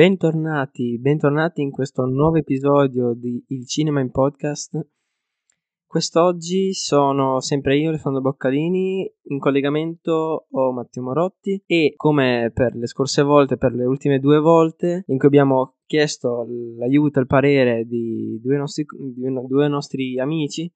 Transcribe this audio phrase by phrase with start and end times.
[0.00, 4.80] Bentornati, bentornati in questo nuovo episodio di Il Cinema in Podcast.
[5.84, 12.86] Quest'oggi sono sempre io, Alessandro Boccalini, in collegamento ho Matteo Morotti e come per le
[12.86, 16.46] scorse volte, per le ultime due volte in cui abbiamo chiesto
[16.78, 20.72] l'aiuto il parere di due nostri, di due nostri amici,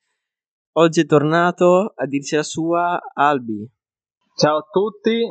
[0.73, 3.67] oggi è tornato a dirci la sua Albi.
[4.37, 5.23] Ciao a tutti.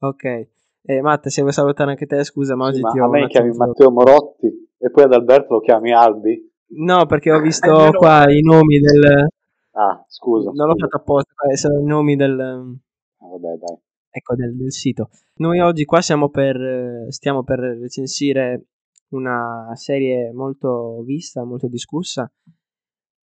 [0.00, 0.48] Ok,
[0.86, 3.04] eh, Matte, se vuoi salutare anche te, scusa, ma sì, oggi ma ti ho.
[3.06, 4.46] A me chiami Matteo Morotti
[4.78, 6.52] e poi ad Alberto lo chiami Albi?
[6.76, 9.28] No, perché ho visto qua i nomi del.
[9.72, 10.50] Ah, scusa.
[10.52, 12.38] Non l'ho fatto apposta, sono i nomi del.
[12.38, 13.78] Ah, vabbè, dai.
[14.10, 15.08] Ecco, del, del, sito.
[15.36, 17.06] Noi oggi qua siamo per.
[17.08, 18.66] Stiamo per recensire
[19.10, 22.30] una serie molto vista, molto discussa.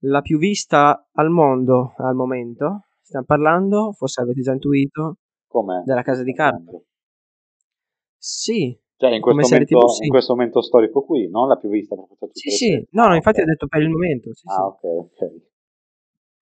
[0.06, 2.86] La più vista al mondo al momento.
[3.02, 5.84] Stiamo parlando, forse avete già intuito, Com'è?
[5.84, 6.72] della casa di carta.
[8.24, 8.80] Sì.
[8.98, 10.04] Cioè, in questo, momento, TV, sì.
[10.04, 12.88] in questo momento storico qui, non la più vista tutte Sì, sì.
[12.92, 14.32] No, no, infatti ho detto per il momento.
[14.32, 14.86] Sì, ah, sì.
[14.86, 15.42] ok, ok.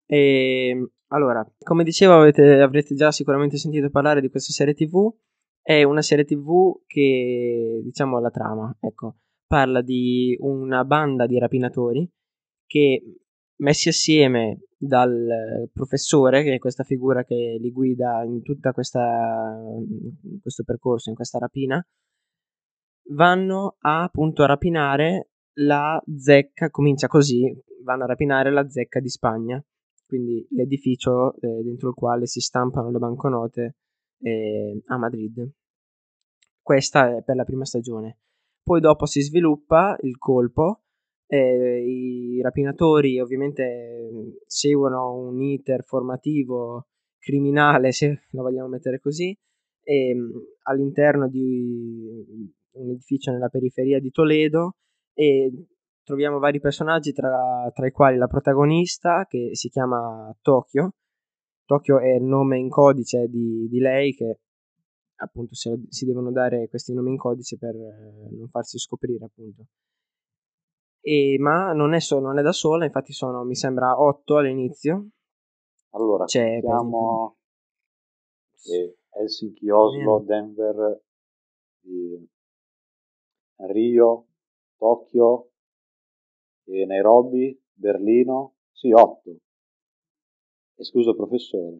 [0.06, 5.12] E, ehm, allora, come dicevo, avete, avrete già sicuramente sentito parlare di questa serie TV.
[5.60, 9.16] È una serie TV che, diciamo, la trama, ecco,
[9.48, 12.08] parla di una banda di rapinatori
[12.64, 13.02] che,
[13.56, 19.00] messi assieme dal professore, che è questa figura che li guida in tutto questo
[20.64, 21.84] percorso, in questa rapina,
[23.10, 27.50] vanno a appunto a rapinare la zecca, comincia così,
[27.82, 29.62] vanno a rapinare la zecca di Spagna,
[30.06, 33.76] quindi l'edificio eh, dentro il quale si stampano le banconote
[34.20, 35.50] eh, a Madrid.
[36.60, 38.18] Questa è per la prima stagione.
[38.62, 40.82] Poi dopo si sviluppa il colpo,
[41.26, 46.86] eh, i rapinatori ovviamente seguono un iter formativo
[47.18, 49.36] criminale, se lo vogliamo mettere così,
[49.82, 50.16] e,
[50.62, 54.76] all'interno di un edificio nella periferia di Toledo
[55.14, 55.50] e
[56.02, 60.92] troviamo vari personaggi tra, tra, i quali la protagonista che si chiama Tokyo.
[61.64, 64.38] Tokyo è il nome in codice di, di lei che
[65.16, 69.66] appunto si, si, devono dare questi nomi in codice per eh, non farsi scoprire appunto.
[71.08, 75.10] E, ma non è, so, non è da sola, infatti sono mi sembra otto all'inizio.
[75.90, 77.36] Allora, C'è, abbiamo
[78.64, 81.00] eh, Helsinki, Oslo, Denver,
[83.68, 84.26] Rio,
[84.76, 85.52] Tokyo,
[86.64, 89.36] Nairobi, Berlino, sì, otto.
[90.74, 91.78] Escluso il professore.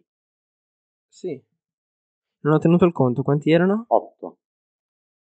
[1.09, 1.45] Sì.
[2.43, 3.87] Non ho tenuto il conto, quanti erano?
[3.89, 4.39] Otto.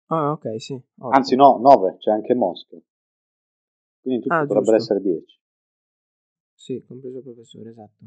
[0.07, 0.73] Ah, ok, sì.
[0.73, 1.15] Otto.
[1.15, 2.79] Anzi, no, nove, c'è anche Mosca.
[4.01, 5.39] Quindi tutto ah, dovrebbero essere dieci.
[6.55, 8.05] Sì, compreso il professore, esatto.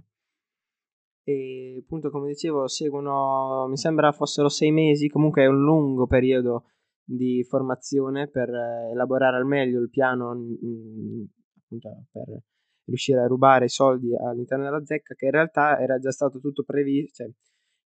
[1.23, 6.65] E appunto, come dicevo, seguono, mi sembra fossero sei mesi, comunque è un lungo periodo
[7.03, 11.25] di formazione per elaborare al meglio il piano mh,
[11.57, 12.43] appunto per
[12.85, 16.63] riuscire a rubare i soldi all'interno della zecca che in realtà era già stato tutto
[16.63, 17.33] previsto, cioè,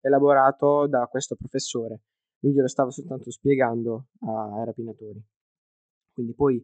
[0.02, 2.02] elaborato da questo professore.
[2.40, 5.24] Lui glielo stava soltanto spiegando ai rapinatori.
[6.12, 6.64] Quindi poi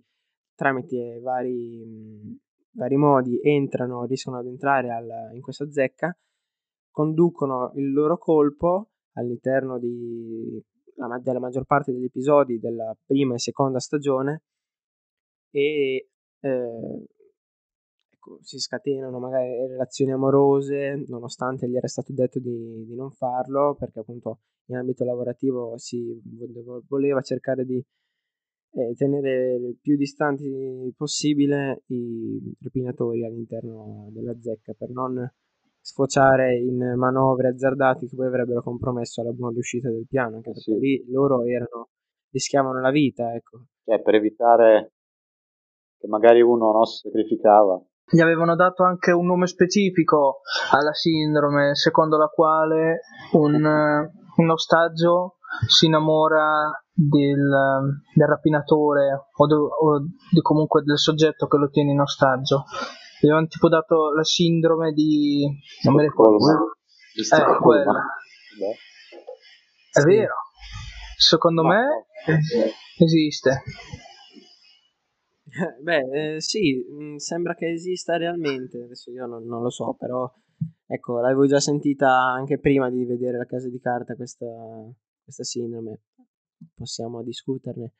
[0.55, 2.37] tramite vari, mh,
[2.77, 6.15] vari modi entrano, riescono ad entrare al, in questa zecca,
[6.91, 10.61] conducono il loro colpo all'interno di
[10.95, 14.43] la, della maggior parte degli episodi della prima e seconda stagione
[15.49, 17.05] e eh,
[18.09, 23.75] ecco, si scatenano magari relazioni amorose nonostante gli era stato detto di, di non farlo
[23.75, 26.21] perché appunto in ambito lavorativo si
[26.87, 27.83] voleva cercare di
[28.73, 35.31] eh, tenere il più distanti possibile i rapinatori all'interno della zecca per non
[35.79, 40.71] sfociare in manovre azzardate che poi avrebbero compromesso la buona riuscita del piano, anche perché
[40.71, 40.79] sì.
[40.79, 41.89] lì loro erano,
[42.31, 43.65] rischiavano la vita, ecco.
[43.83, 44.93] Cioè, per evitare
[45.99, 47.81] che magari uno non si sacrificava.
[48.05, 50.39] Gli avevano dato anche un nome specifico
[50.71, 53.01] alla sindrome, secondo la quale
[53.33, 55.35] un, un ostaggio
[55.67, 57.49] si innamora del,
[58.13, 59.99] del rapinatore o, de, o
[60.31, 62.65] di comunque del soggetto che lo tiene in ostaggio.
[63.19, 65.45] Gli avevano tipo dato la sindrome di
[65.83, 66.75] non me ricordo.
[67.15, 68.05] Eh, quella
[68.59, 68.75] Beh.
[69.91, 70.05] è sì.
[70.05, 70.35] vero.
[71.17, 72.03] Secondo Ma me
[72.97, 73.63] esiste.
[75.81, 78.83] Beh eh, sì mm, sembra che esista realmente.
[78.83, 80.31] Adesso io non, non, lo so però
[80.85, 84.47] ecco l'avevo già sentita anche prima di vedere la casa di carta questa,
[85.23, 86.01] questa sindrome
[86.75, 87.93] possiamo discuterne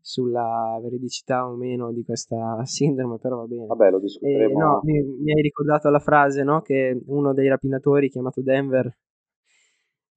[0.00, 3.66] sulla veridicità o meno di questa sindrome, però va bene.
[3.66, 4.50] Vabbè, lo discuteremo.
[4.50, 6.62] Eh, no, mi, mi, hai ricordato la frase, no?
[6.62, 8.96] Che uno dei rapinatori, chiamato Denver,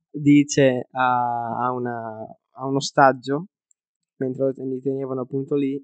[0.09, 3.47] dice a, a, una, a un ostaggio
[4.17, 5.81] mentre li tenevano appunto lì,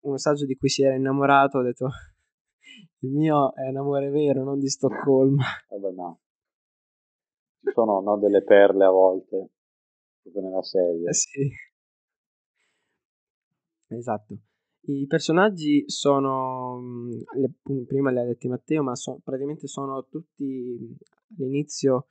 [0.00, 1.88] un ostaggio di cui si era innamorato, ha detto
[3.00, 5.44] il mio è un amore vero, non di Stoccolma.
[5.68, 6.20] Vabbè, no.
[7.60, 9.50] Ci sono no, delle perle a volte,
[10.30, 11.08] proprio nella serie.
[11.08, 11.50] Eh sì.
[13.88, 14.38] Esatto.
[14.82, 16.80] I personaggi sono,
[17.36, 20.96] le, prima li ha detti Matteo, ma so, praticamente sono tutti
[21.38, 22.08] all'inizio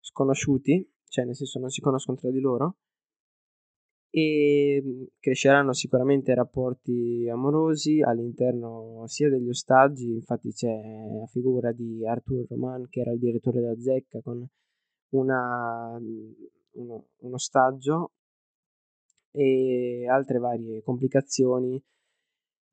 [0.00, 2.76] sconosciuti, cioè nel senso non si conoscono tra di loro,
[4.10, 12.46] e cresceranno sicuramente rapporti amorosi all'interno sia degli ostaggi, infatti c'è la figura di Arthur
[12.48, 14.46] Roman che era il direttore della zecca con
[15.14, 16.00] una,
[16.74, 18.12] uno, un ostaggio
[19.30, 21.82] e altre varie complicazioni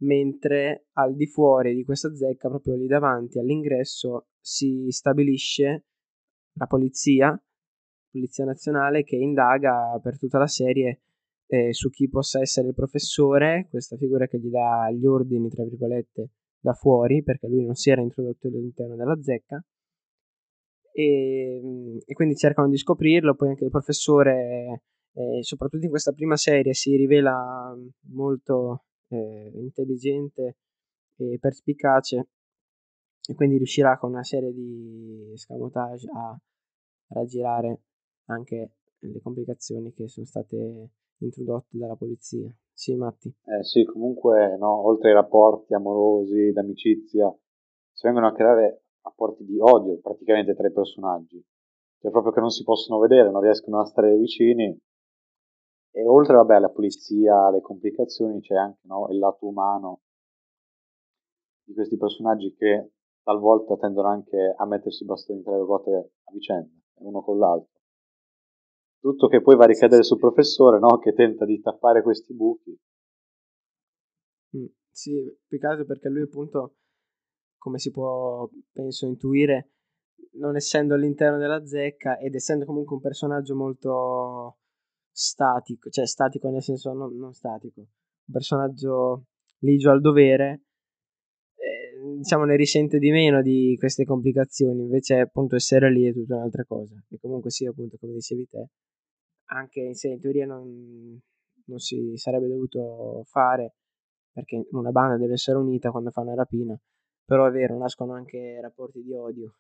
[0.02, 5.86] mentre al di fuori di questa zecca, proprio lì davanti all'ingresso, si stabilisce
[6.54, 7.40] la polizia,
[8.10, 11.02] polizia nazionale, che indaga per tutta la serie
[11.48, 15.64] eh, su chi possa essere il professore, questa figura che gli dà gli ordini, tra
[15.64, 19.64] virgolette, da fuori, perché lui non si era introdotto all'interno della zecca.
[20.94, 24.84] E, e quindi cercano di scoprirlo, poi anche il professore,
[25.14, 27.76] eh, soprattutto in questa prima serie, si rivela
[28.14, 30.58] molto eh, intelligente
[31.16, 32.28] e perspicace
[33.28, 36.38] e quindi riuscirà con una serie di scamotage a
[37.10, 37.82] raggirare
[38.26, 42.54] anche le complicazioni che sono state introdotte dalla polizia.
[42.74, 43.34] Sì, Matti.
[43.46, 47.32] Eh sì, comunque, no, oltre ai rapporti amorosi, d'amicizia,
[47.92, 51.44] si vengono a creare rapporti di odio praticamente tra i personaggi.
[52.00, 54.76] Cioè proprio che non si possono vedere, non riescono a stare vicini
[55.94, 60.02] e oltre vabbè, alla polizia, alle complicazioni, c'è anche no, il lato umano
[61.64, 62.92] di questi personaggi che
[63.24, 65.92] talvolta tendono anche a mettersi i bastoni tra le ruote
[66.24, 67.80] a vicenda, uno con l'altro.
[69.00, 70.98] Tutto che poi va a ricadere sul professore, no?
[71.00, 72.80] Che tenta di tappare questi buchi.
[74.56, 75.14] Mm, sì,
[75.48, 76.76] più che altro perché lui appunto,
[77.62, 79.70] come si può, penso, intuire,
[80.40, 84.58] non essendo all'interno della zecca ed essendo comunque un personaggio molto
[85.12, 89.26] statico, cioè statico nel senso non, non statico, un personaggio
[89.60, 90.64] ligio al dovere,
[91.54, 96.38] eh, diciamo ne risente di meno di queste complicazioni, invece appunto essere lì è tutta
[96.38, 98.70] un'altra cosa, e comunque sì appunto come dicevi te,
[99.52, 101.22] anche in in teoria non,
[101.66, 103.76] non si sarebbe dovuto fare
[104.32, 106.76] perché una banda deve essere unita quando fa una rapina,
[107.32, 109.54] però è vero, nascono anche rapporti di odio,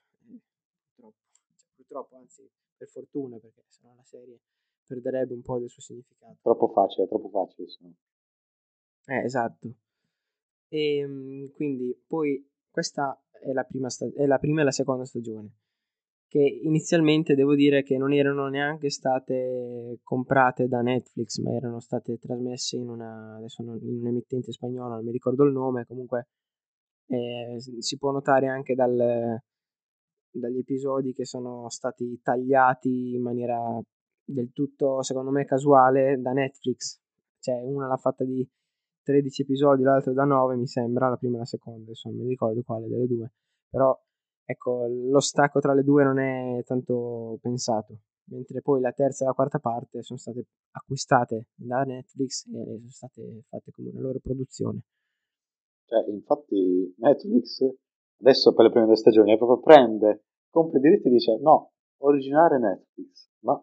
[0.93, 1.15] purtroppo,
[1.55, 2.45] cioè, purtroppo anzi
[2.75, 4.41] per fortuna perché sennò la serie
[4.85, 6.35] perderebbe un po' del suo significato.
[6.41, 7.69] Troppo facile, troppo facile.
[7.69, 7.93] Sono.
[9.05, 9.73] Eh, esatto.
[10.67, 15.05] E ehm, quindi poi questa è la, prima sta- è la prima e la seconda
[15.05, 15.59] stagione
[16.27, 22.17] che inizialmente devo dire che non erano neanche state comprate da Netflix ma erano state
[22.19, 26.27] trasmesse in una adesso non, in un emittente spagnolo non mi ricordo il nome comunque
[27.11, 29.39] eh, si può notare anche dal,
[30.31, 33.59] dagli episodi che sono stati tagliati in maniera
[34.23, 36.99] del tutto, secondo me, casuale da Netflix.
[37.39, 38.47] Cioè, una l'ha fatta di
[39.03, 42.31] 13 episodi, l'altra da 9, mi sembra, la prima e la seconda, insomma, non mi
[42.31, 43.31] ricordo quale delle due.
[43.69, 43.97] Però,
[44.45, 47.99] ecco, lo stacco tra le due non è tanto pensato.
[48.31, 52.89] Mentre poi la terza e la quarta parte sono state acquistate da Netflix e sono
[52.89, 54.83] state fatte come una loro produzione.
[55.91, 57.67] Cioè, infatti, Netflix
[58.21, 62.59] adesso per le prime due stagioni proprio prende, compra i diritti e dice no, originale
[62.59, 63.29] Netflix.
[63.39, 63.61] Ma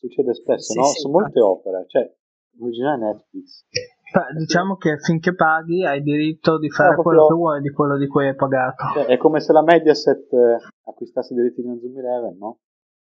[0.00, 0.84] Succede spesso, sì, no?
[0.84, 2.14] Sì, Su molte opere, cioè,
[2.58, 3.64] originale Netflix.
[4.36, 8.06] Diciamo che finché paghi hai diritto di fare no, quello che vuoi di quello di
[8.06, 8.84] cui hai pagato.
[8.94, 12.58] Cioè, è come se la Mediaset eh, acquistasse i diritti di Zoom Eleven, no?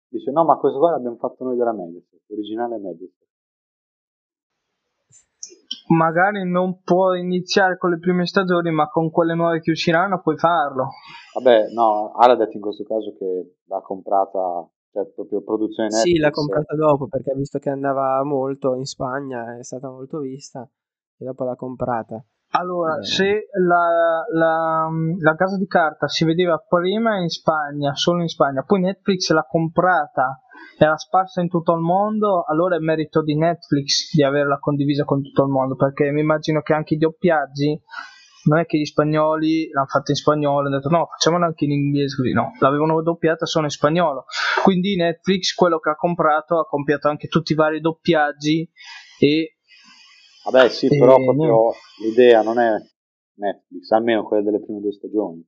[0.07, 3.27] Dice no, ma questo qua l'abbiamo fatto noi della Mediaset, originale Mediaset.
[5.87, 10.37] Magari non puoi iniziare con le prime stagioni, ma con quelle nuove che usciranno puoi
[10.37, 10.89] farlo.
[11.35, 16.15] Vabbè, no, Ara ha detto in questo caso che l'ha comprata cioè proprio produzione Netflix.
[16.15, 20.19] Sì, l'ha comprata dopo perché ha visto che andava molto in Spagna, è stata molto
[20.19, 20.67] vista
[21.17, 22.23] e dopo l'ha comprata.
[22.51, 24.87] Allora, se la, la,
[25.19, 29.45] la, casa di carta si vedeva prima in Spagna, solo in Spagna, poi Netflix l'ha
[29.45, 30.41] comprata
[30.77, 35.03] e l'ha sparsa in tutto il mondo, allora è merito di Netflix di averla condivisa
[35.03, 37.81] con tutto il mondo, perché mi immagino che anche i doppiaggi
[38.45, 41.71] non è che gli spagnoli l'hanno fatta in spagnolo, hanno detto no, facciamola anche in
[41.71, 44.25] inglese così, no, l'avevano doppiata solo in spagnolo.
[44.63, 48.69] Quindi Netflix, quello che ha comprato, ha compiato anche tutti i vari doppiaggi
[49.19, 49.49] e...
[50.45, 50.97] Vabbè sì, e...
[50.97, 52.75] però proprio l'idea non è
[53.35, 55.43] Netflix, almeno quella delle prime due stagioni.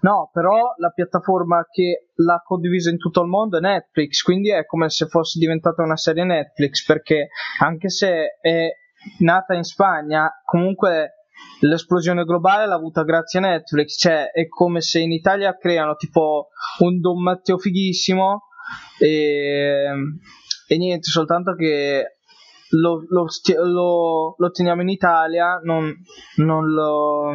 [0.00, 4.66] No, però la piattaforma che l'ha condivisa in tutto il mondo è Netflix, quindi è
[4.66, 7.28] come se fosse diventata una serie Netflix, perché
[7.60, 8.68] anche se è
[9.20, 11.28] nata in Spagna, comunque
[11.60, 16.48] l'esplosione globale l'ha avuta grazie a Netflix, cioè è come se in Italia creano tipo
[16.80, 18.42] un Don Matteo fighissimo
[18.98, 19.88] e,
[20.68, 22.13] e niente, soltanto che
[22.80, 23.26] lo, lo,
[23.64, 25.92] lo, lo teniamo in Italia, non,
[26.36, 27.32] non lo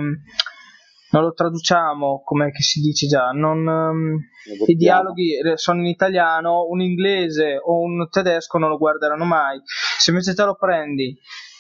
[1.12, 4.20] non lo traduciamo come si dice già, non, um,
[4.68, 9.60] i dialoghi sono in italiano, un inglese o un tedesco non lo guarderanno mai.
[9.98, 11.18] Se invece te lo prendi,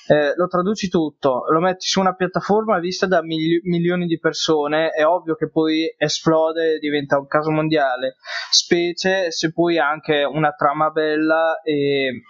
[0.07, 4.89] eh, lo traduci tutto, lo metti su una piattaforma vista da mili- milioni di persone,
[4.89, 8.17] è ovvio che poi esplode e diventa un caso mondiale,
[8.51, 12.21] specie se poi anche una trama bella e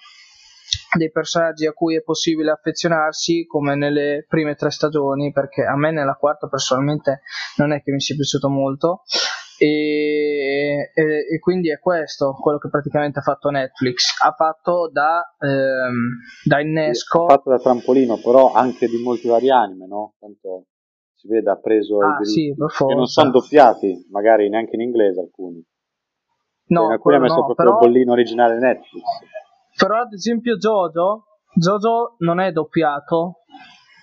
[0.97, 5.91] dei personaggi a cui è possibile affezionarsi come nelle prime tre stagioni perché a me
[5.91, 7.21] nella quarta personalmente
[7.57, 9.03] non è che mi sia piaciuto molto.
[9.61, 14.15] E, e, e quindi è questo quello che praticamente ha fatto Netflix.
[14.23, 17.25] Ha fatto da, ehm, da innesco.
[17.25, 20.15] Ha fatto da trampolino però anche di molti vari anime no?
[20.17, 20.67] tanto
[21.13, 25.19] si vede ha preso ah, i sì, che non sono doppiati magari neanche in inglese
[25.19, 25.61] alcuni.
[26.67, 27.79] No, in alcuni ha messo no, proprio però...
[27.79, 29.03] il bollino originale Netflix
[29.79, 33.43] però ad esempio Jojo, Jojo non è doppiato,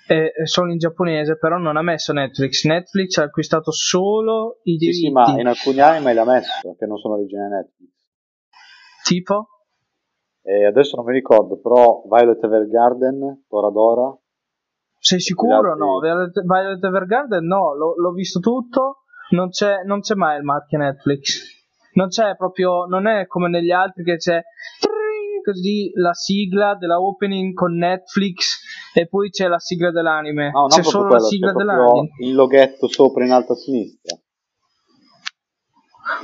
[0.06, 2.64] è solo in giapponese, però non ha messo Netflix.
[2.64, 4.99] Netflix ha acquistato solo i diritti.
[5.00, 7.90] Sì, sì, ma in alcuni anime l'ha messo, che non sono originali Netflix.
[9.02, 9.49] Tipo?
[10.42, 14.16] E adesso non mi ricordo, però Violet Evergarden, Toradora.
[14.99, 15.56] Sei sicuro?
[15.56, 15.78] Altri...
[15.78, 20.45] No, Violet, Violet Evergarden no, l'ho, l'ho visto tutto, non c'è, non c'è mai il
[20.45, 21.54] marchio Netflix.
[21.95, 24.40] Non c'è proprio, non è come negli altri che c'è
[25.47, 28.59] così la sigla della opening con Netflix
[28.93, 30.50] e poi c'è la sigla dell'anime.
[30.50, 32.09] No, c'è solo quello, la sigla dell'anime.
[32.19, 34.19] Il loghetto sopra in alto a sinistra.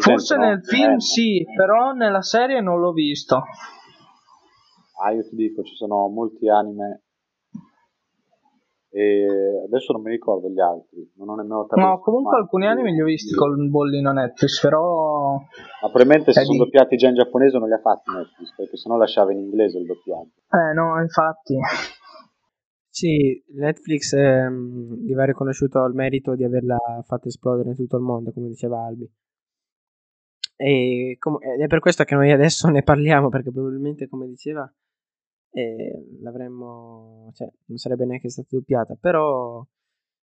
[0.01, 0.63] Forse nel no?
[0.63, 3.43] film eh, sì, però nella serie non l'ho visto.
[5.05, 7.03] Ah, io ti dico, ci sono molti anime
[8.95, 9.27] e
[9.65, 13.07] adesso non mi ricordo gli altri non ho nemmeno no comunque alcuni anime li ho
[13.07, 17.69] visti col bollino Netflix però ma probabilmente se sono di- doppiati già in giapponese non
[17.69, 20.43] li ha fatti Netflix perché sennò lasciava in inglese il doppiaggio.
[20.51, 21.57] Eh no infatti.
[22.95, 28.03] Sì, Netflix ehm, gli va riconosciuto il merito di averla fatta esplodere in tutto il
[28.03, 29.11] mondo, come diceva Albi.
[30.57, 34.71] E com- ed è per questo che noi adesso ne parliamo, perché probabilmente, come diceva,
[35.53, 38.97] eh, l'avremmo, cioè, non sarebbe neanche stata doppiata.
[38.99, 39.65] Però,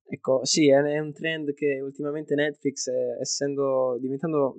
[0.04, 4.56] ecco, sì, è, un trend che ultimamente Netflix, eh, essendo diventando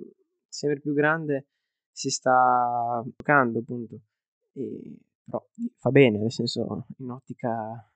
[0.47, 1.47] sempre più grande,
[1.91, 4.01] si sta giocando, appunto.
[4.53, 5.45] E, però
[5.77, 7.89] fa bene, nel senso, in ottica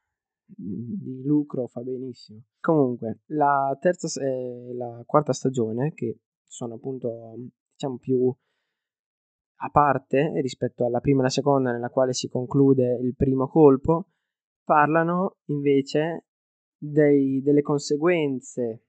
[0.46, 2.44] di lucro fa benissimo.
[2.60, 7.36] Comunque, la terza e la quarta stagione, che sono appunto
[7.74, 8.34] diciamo più
[9.64, 14.08] a parte rispetto alla prima e la seconda, nella quale si conclude il primo colpo,
[14.64, 16.26] parlano invece
[16.78, 18.86] dei, delle conseguenze.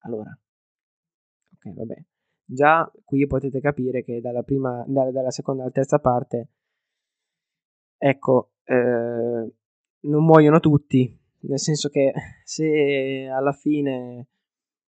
[0.00, 0.38] Allora,
[1.54, 2.04] ok, vabbè.
[2.48, 6.50] Già qui potete capire che dalla, prima, dalla, dalla seconda alla terza parte,
[7.96, 9.54] ecco, eh,
[10.00, 12.12] non muoiono tutti, nel senso che
[12.44, 14.28] se alla fine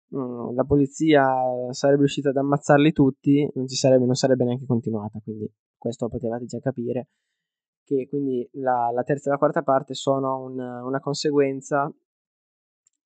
[0.08, 1.26] mh, la polizia
[1.70, 6.44] sarebbe riuscita ad ammazzarli tutti, non, sarebbe, non sarebbe neanche continuata, quindi questo lo potevate
[6.46, 7.08] già capire,
[7.84, 11.92] che quindi la, la terza e la quarta parte sono un, una conseguenza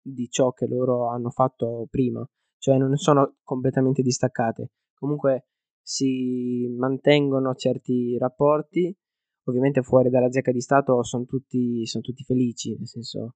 [0.04, 2.26] di ciò che loro hanno fatto prima,
[2.58, 5.46] cioè non sono completamente distaccate, comunque
[5.80, 8.96] si mantengono certi rapporti
[9.44, 13.34] ovviamente fuori dalla zecca di Stato sono tutti, sono tutti felici, nel senso,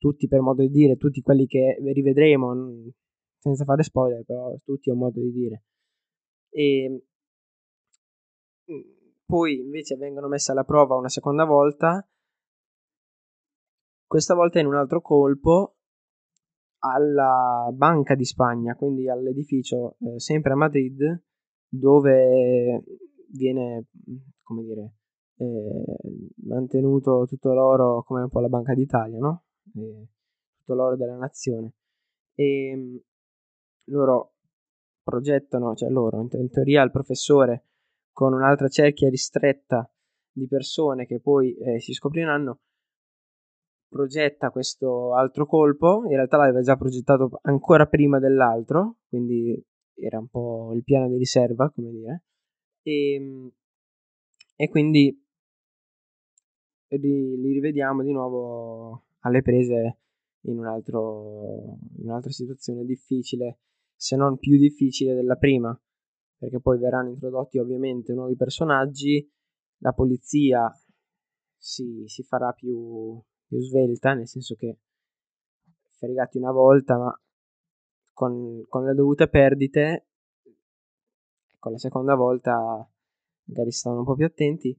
[0.00, 2.90] tutti per modo di dire, tutti quelli che rivedremo,
[3.38, 5.64] senza fare spoiler, però tutti a modo di dire.
[6.48, 7.04] E
[9.24, 12.04] poi invece vengono messe alla prova una seconda volta,
[14.06, 15.76] questa volta in un altro colpo
[16.78, 21.22] alla Banca di Spagna, quindi all'edificio eh, sempre a Madrid,
[21.68, 22.82] dove
[23.28, 23.86] viene,
[24.42, 24.94] come dire,
[25.36, 25.96] eh,
[26.46, 29.44] mantenuto tutto l'oro come un po' la Banca d'Italia, no?
[29.74, 30.06] Eh,
[30.58, 31.72] tutto l'oro della nazione.
[32.34, 33.02] E
[33.84, 34.34] loro
[35.02, 37.64] progettano, cioè loro, in, teoria il professore
[38.12, 39.90] con un'altra cerchia ristretta
[40.32, 42.60] di persone che poi eh, si scopriranno,
[43.88, 49.60] progetta questo altro colpo, in realtà l'aveva già progettato ancora prima dell'altro, quindi
[49.94, 52.22] era un po' il piano di riserva, come dire,
[52.82, 53.52] e,
[54.56, 55.24] e quindi
[56.88, 59.98] li, li rivediamo di nuovo alle prese
[60.42, 63.60] in, un altro, in un'altra situazione difficile,
[63.94, 65.78] se non più difficile della prima,
[66.38, 69.30] perché poi verranno introdotti ovviamente nuovi personaggi,
[69.78, 70.70] la polizia
[71.56, 74.78] si, si farà più, più svelta, nel senso che
[75.90, 77.22] fregati una volta, ma
[78.12, 80.06] con, con le dovute perdite,
[81.58, 82.90] con la seconda volta
[83.44, 84.76] magari stavano un po' più attenti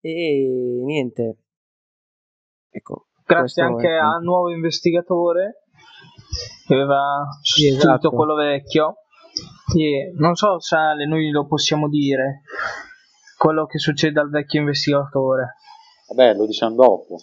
[0.00, 1.38] e niente.
[2.68, 5.64] Ecco, Grazie anche al nuovo investigatore
[6.66, 8.10] che aveva sostituito esatto.
[8.10, 8.98] quello vecchio.
[9.76, 12.42] E non so se noi lo possiamo dire
[13.36, 15.56] quello che succede al vecchio investigatore.
[16.08, 17.16] Vabbè, lo diciamo dopo.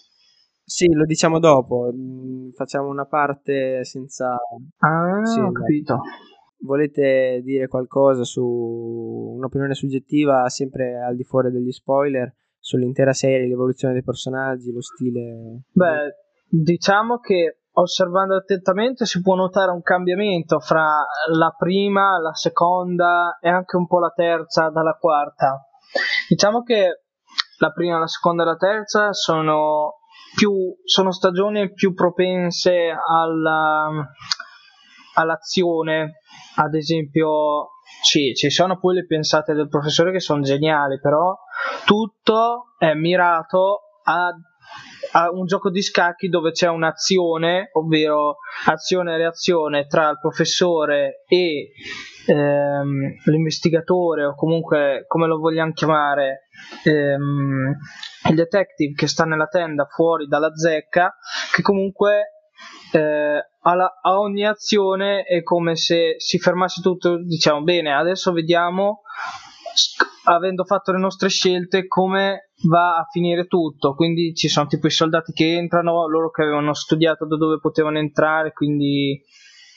[0.65, 1.89] Sì, lo diciamo dopo.
[1.93, 4.37] Mm, facciamo una parte senza.
[4.79, 5.99] Ah, sì, ho capito.
[6.59, 8.43] Volete dire qualcosa su
[9.37, 12.33] un'opinione soggettiva, sempre al di fuori degli spoiler,
[12.63, 15.63] sull'intera serie, l'evoluzione dei personaggi, lo stile?
[15.73, 16.15] Beh,
[16.47, 20.87] diciamo che osservando attentamente si può notare un cambiamento fra
[21.33, 25.67] la prima, la seconda e anche un po' la terza dalla quarta.
[26.29, 27.01] Diciamo che
[27.57, 29.95] la prima, la seconda e la terza sono
[30.33, 33.89] più sono stagioni più propense alla,
[35.13, 36.19] all'azione.
[36.55, 37.69] Ad esempio
[38.01, 41.35] sì, ci sono poi le pensate del professore che sono geniali però
[41.85, 44.29] tutto è mirato a,
[45.13, 51.23] a un gioco di scacchi dove c'è un'azione ovvero azione e reazione tra il professore
[51.27, 51.71] e
[52.27, 56.47] ehm, l'investigatore o comunque come lo vogliamo chiamare
[56.83, 57.77] ehm,
[58.29, 61.15] il detective che sta nella tenda fuori dalla zecca
[61.53, 62.33] che comunque
[62.91, 63.22] eh,
[63.63, 69.01] alla, a ogni azione è come se si fermasse tutto diciamo bene adesso vediamo
[70.25, 74.91] avendo fatto le nostre scelte come va a finire tutto quindi ci sono tipo i
[74.91, 79.21] soldati che entrano loro che avevano studiato da dove potevano entrare quindi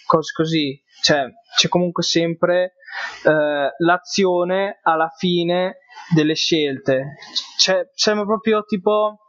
[0.07, 1.25] cose così cioè
[1.57, 2.75] c'è comunque sempre
[3.25, 5.79] eh, l'azione alla fine
[6.15, 7.17] delle scelte.
[7.59, 9.26] Cioè, sembra proprio tipo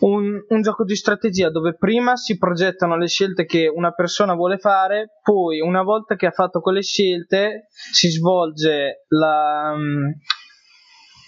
[0.00, 4.58] un, un, gioco di strategia dove prima si progettano le scelte che una persona vuole
[4.58, 10.12] fare, poi una volta che ha fatto quelle scelte si svolge la, um,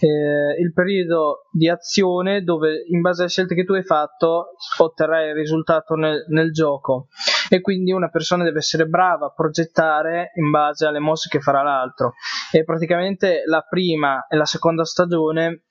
[0.02, 5.28] eh, il periodo di azione dove in base alle scelte che tu hai fatto otterrai
[5.28, 7.08] il risultato nel, nel gioco.
[7.48, 11.62] E quindi una persona deve essere brava a progettare in base alle mosse che farà
[11.62, 12.14] l'altro.
[12.50, 15.66] E praticamente la prima e la seconda stagione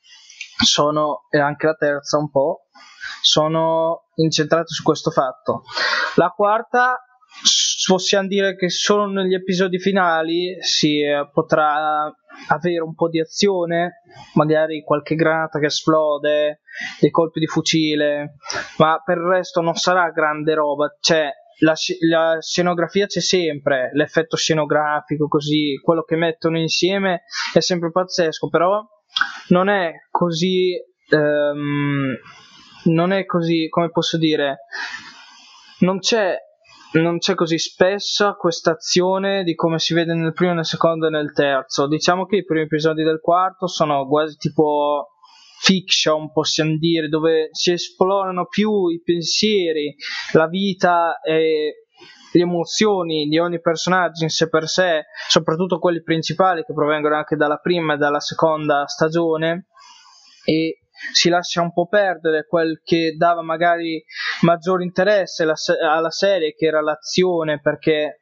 [0.64, 2.68] sono e anche la terza un po'
[3.22, 5.64] sono incentrate su questo fatto.
[6.16, 7.00] La quarta
[7.88, 12.14] possiamo dire che solo negli episodi finali si eh, potrà
[12.48, 14.02] avere un po' di azione,
[14.34, 16.62] magari qualche granata che esplode,
[17.00, 18.36] dei colpi di fucile,
[18.78, 21.74] ma per il resto non sarà grande roba, cioè la,
[22.08, 28.84] la, scenografia c'è sempre, l'effetto scenografico, così, quello che mettono insieme è sempre pazzesco, però
[29.50, 30.74] non è così,
[31.10, 32.16] um,
[32.86, 34.60] non è così, come posso dire,
[35.80, 36.38] non c'è
[36.94, 41.10] non c'è così spesso questa azione di come si vede nel primo, nel secondo e
[41.10, 41.88] nel terzo.
[41.88, 45.12] Diciamo che i primi episodi del quarto sono quasi tipo
[45.62, 49.96] fiction, possiamo dire, dove si esplorano più i pensieri,
[50.34, 51.81] la vita e
[52.32, 57.36] le emozioni di ogni personaggio in sé per sé, soprattutto quelli principali che provengono anche
[57.36, 59.68] dalla prima e dalla seconda stagione.
[60.44, 60.82] E
[61.14, 64.04] si lascia un po' perdere quel che dava magari
[64.42, 68.21] maggior interesse alla serie, che era l'azione, perché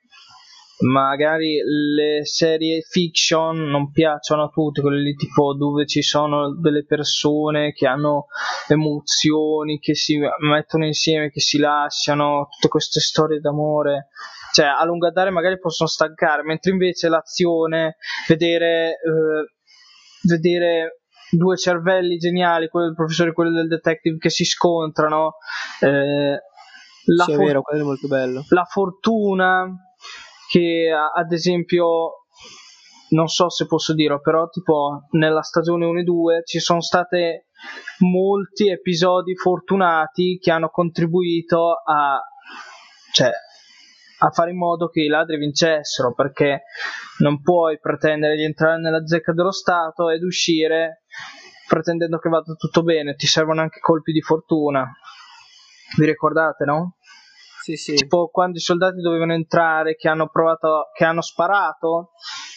[0.82, 6.86] magari le serie fiction non piacciono a tutti, quelle lì tipo dove ci sono delle
[6.86, 8.28] persone che hanno
[8.68, 14.08] emozioni, che si mettono insieme, che si lasciano, tutte queste storie d'amore.
[14.54, 19.54] Cioè, a lungo andare magari possono stancare, mentre invece l'azione, vedere, eh,
[20.24, 25.36] vedere due cervelli geniali, quello del professore e quello del detective, che si scontrano.
[25.82, 26.40] Eh,
[27.06, 28.46] la sì, for- vero, quello è molto bello.
[28.50, 29.68] La fortuna
[30.50, 32.26] che ad esempio
[33.10, 37.48] non so se posso dirlo, però tipo nella stagione 1 e 2 ci sono state
[38.00, 42.20] molti episodi fortunati che hanno contribuito a
[43.12, 43.32] cioè
[44.22, 46.64] a fare in modo che i ladri vincessero perché
[47.20, 51.04] non puoi pretendere di entrare nella zecca dello Stato ed uscire
[51.68, 54.92] pretendendo che vada tutto bene, ti servono anche colpi di fortuna.
[55.98, 56.98] Vi ricordate, no?
[57.62, 57.94] Sì, sì.
[57.94, 62.12] Tipo quando i soldati dovevano entrare, che hanno provato, che hanno sparato,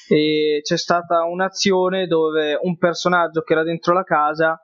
[0.09, 4.61] e c'è stata un'azione dove un personaggio che era dentro la casa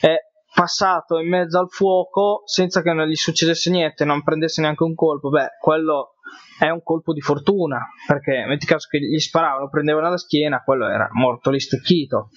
[0.00, 0.16] è
[0.54, 4.94] passato in mezzo al fuoco senza che non gli succedesse niente, non prendesse neanche un
[4.94, 6.14] colpo, beh, quello
[6.58, 10.88] è un colpo di fortuna, perché metti caso che gli sparavano, prendevano alla schiena, quello
[10.88, 12.30] era morto lì stecchito.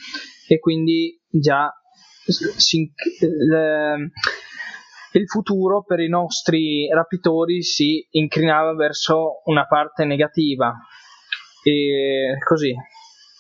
[0.48, 1.74] E quindi già
[2.58, 2.92] si,
[3.50, 4.12] le,
[5.14, 10.74] il futuro per i nostri rapitori si incrinava verso una parte negativa.
[11.64, 12.74] E così,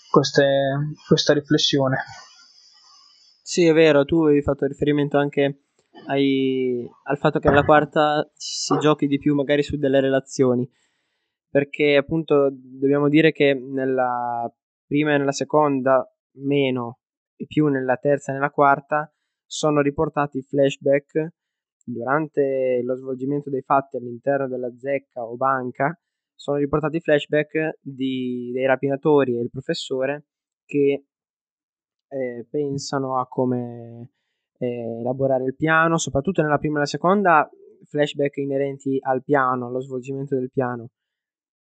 [0.09, 1.97] queste, questa riflessione.
[3.41, 5.63] Sì, è vero, tu avevi fatto riferimento anche
[6.07, 10.69] ai, al fatto che nella quarta si giochi di più magari su delle relazioni,
[11.49, 14.49] perché appunto dobbiamo dire che nella
[14.85, 16.99] prima e nella seconda meno
[17.35, 19.11] e più nella terza e nella quarta
[19.45, 21.33] sono riportati flashback
[21.85, 25.97] durante lo svolgimento dei fatti all'interno della zecca o banca
[26.35, 30.25] sono riportati flashback di, dei rapinatori e il professore
[30.65, 31.05] che
[32.07, 34.11] eh, pensano a come
[34.57, 37.49] eh, elaborare il piano, soprattutto nella prima e nella seconda,
[37.85, 40.89] flashback inerenti al piano, allo svolgimento del piano.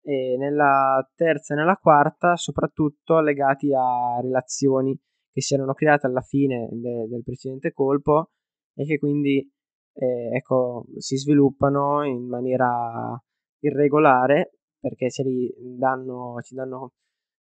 [0.02, 5.00] E nella terza e nella quarta, soprattutto legati a relazioni
[5.32, 8.32] che si erano create alla fine de- del precedente colpo
[8.76, 9.50] e che quindi
[9.94, 13.22] eh, ecco, si sviluppano in maniera
[13.60, 16.94] irregolare perché ce li danno, ci danno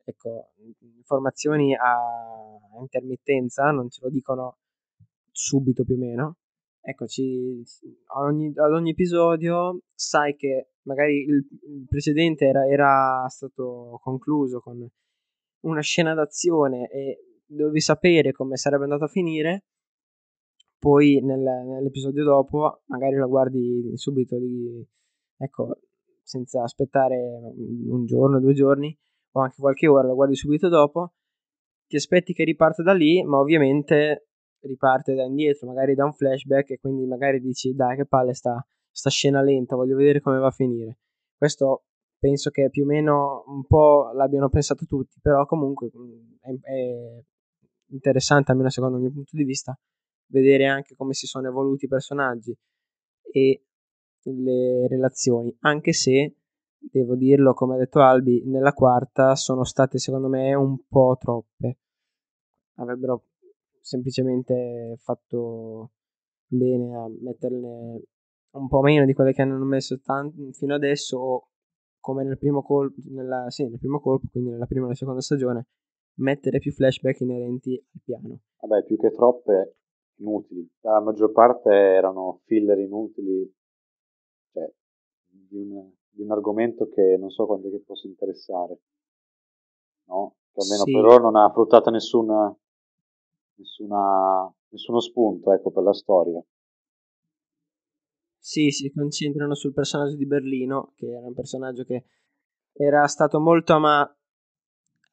[0.05, 1.99] ecco, informazioni a
[2.81, 4.59] intermittenza, non ce lo dicono
[5.31, 6.37] subito più o meno.
[6.81, 7.63] Eccoci,
[8.19, 14.89] ogni, ad ogni episodio sai che magari il, il precedente era, era, stato concluso con
[15.65, 19.65] una scena d'azione e dovevi sapere come sarebbe andato a finire,
[20.79, 24.87] poi nel, nell'episodio dopo magari lo guardi subito, di,
[25.39, 25.79] ecco,
[26.23, 27.17] senza aspettare
[27.57, 28.97] un giorno, due giorni
[29.33, 31.13] o anche qualche ora, lo guardi subito dopo,
[31.87, 34.29] ti aspetti che riparte da lì, ma ovviamente
[34.61, 38.65] riparte da indietro, magari da un flashback e quindi magari dici dai che palle sta,
[38.91, 40.99] sta scena lenta, voglio vedere come va a finire.
[41.37, 41.85] Questo
[42.19, 47.23] penso che più o meno un po' l'abbiano pensato tutti, però comunque mm, è, è
[47.91, 49.79] interessante, almeno secondo il mio punto di vista,
[50.27, 52.57] vedere anche come si sono evoluti i personaggi
[53.23, 53.65] e
[54.23, 56.37] le relazioni, anche se
[56.79, 61.79] devo dirlo, come ha detto Albi, nella quarta sono state secondo me un po' troppe.
[62.75, 63.25] Avrebbero
[63.81, 65.93] semplicemente fatto
[66.47, 68.03] bene a metterne
[68.51, 71.49] un po' meno di quelle che hanno messo tanto fino adesso
[72.01, 73.01] come nel primo colpo
[73.49, 75.67] sì, nel primo colpo quindi nella prima e nella seconda stagione
[76.19, 79.77] mettere più flashback inerenti al piano vabbè più che troppe
[80.19, 83.55] inutili la maggior parte erano filler inutili
[84.53, 84.73] cioè
[85.27, 88.79] di un, di un argomento che non so quando che possa interessare
[90.09, 90.37] no?
[90.53, 90.93] che almeno sì.
[90.93, 92.57] per ora non ha fruttato nessuna
[93.57, 96.43] nessuna, nessuno spunto ecco, per la storia.
[98.39, 102.05] Sì, si concentrano sul personaggio di Berlino, che era un personaggio che
[102.73, 104.15] era stato molto amato.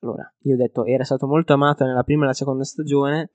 [0.01, 3.31] Allora, io ho detto era stato molto amato nella prima e nella seconda stagione,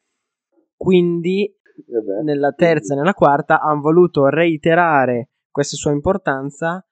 [0.77, 6.85] quindi eh nella terza e nella quarta hanno voluto reiterare questa sua importanza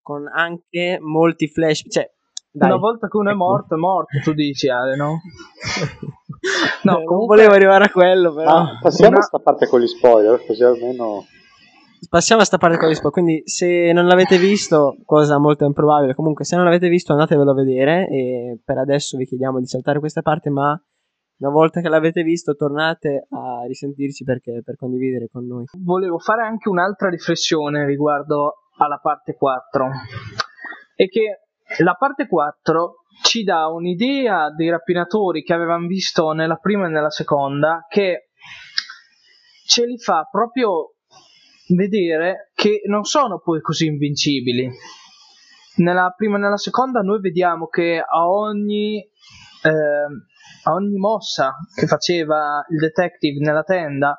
[0.00, 1.84] con anche molti flash.
[1.88, 2.10] Cioè,
[2.54, 3.38] dai, Una volta che uno ecco.
[3.38, 5.20] è morto, è morto, tu dici, Ale, no?
[6.84, 7.36] no, eh, comunque...
[7.36, 8.50] volevo arrivare a quello, però.
[8.50, 9.20] Ah, passiamo Una...
[9.20, 11.24] a sta parte con gli spoiler, così almeno.
[12.10, 13.12] Passiamo a sta parte con gli spoiler.
[13.12, 17.54] Quindi, se non l'avete visto, cosa molto improbabile, comunque, se non l'avete visto, andatevelo a
[17.54, 18.08] vedere.
[18.08, 20.78] E per adesso vi chiediamo di saltare questa parte, ma
[21.42, 25.64] una volta che l'avete visto, tornate a risentirci perché, per condividere con noi.
[25.72, 29.90] Volevo fare anche un'altra riflessione riguardo alla parte 4.
[30.94, 31.40] E che
[31.82, 37.10] la parte 4 ci dà un'idea dei rapinatori che avevamo visto nella prima e nella
[37.10, 38.30] seconda che
[39.66, 40.94] ce li fa proprio
[41.74, 44.70] vedere che non sono poi così invincibili.
[45.76, 50.06] Nella prima e nella seconda noi vediamo che a ogni, eh,
[50.64, 54.16] a ogni mossa che faceva il detective nella tenda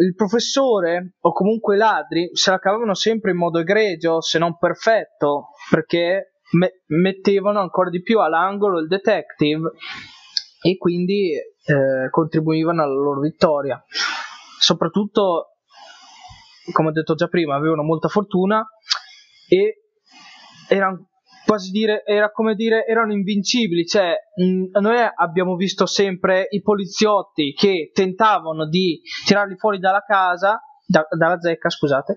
[0.00, 4.56] il professore o comunque i ladri se la cavavano sempre in modo egregio, se non
[4.56, 9.72] perfetto, perché me- mettevano ancora di più all'angolo il detective
[10.62, 13.82] e quindi eh, contribuivano alla loro vittoria.
[14.58, 15.56] Soprattutto,
[16.72, 18.64] come ho detto già prima, avevano molta fortuna
[19.48, 19.82] e
[20.68, 21.08] erano
[21.52, 23.84] quasi dire, era come dire, erano invincibili.
[23.84, 30.62] Cioè, mh, noi abbiamo visto sempre i poliziotti che tentavano di tirarli fuori dalla casa,
[30.86, 32.16] da, dalla zecca, scusate,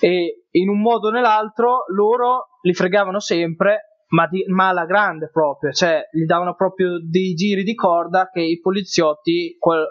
[0.00, 5.30] e in un modo o nell'altro loro li fregavano sempre, ma, di, ma alla grande
[5.30, 9.86] proprio, cioè gli davano proprio dei giri di corda che i poliziotti, quel,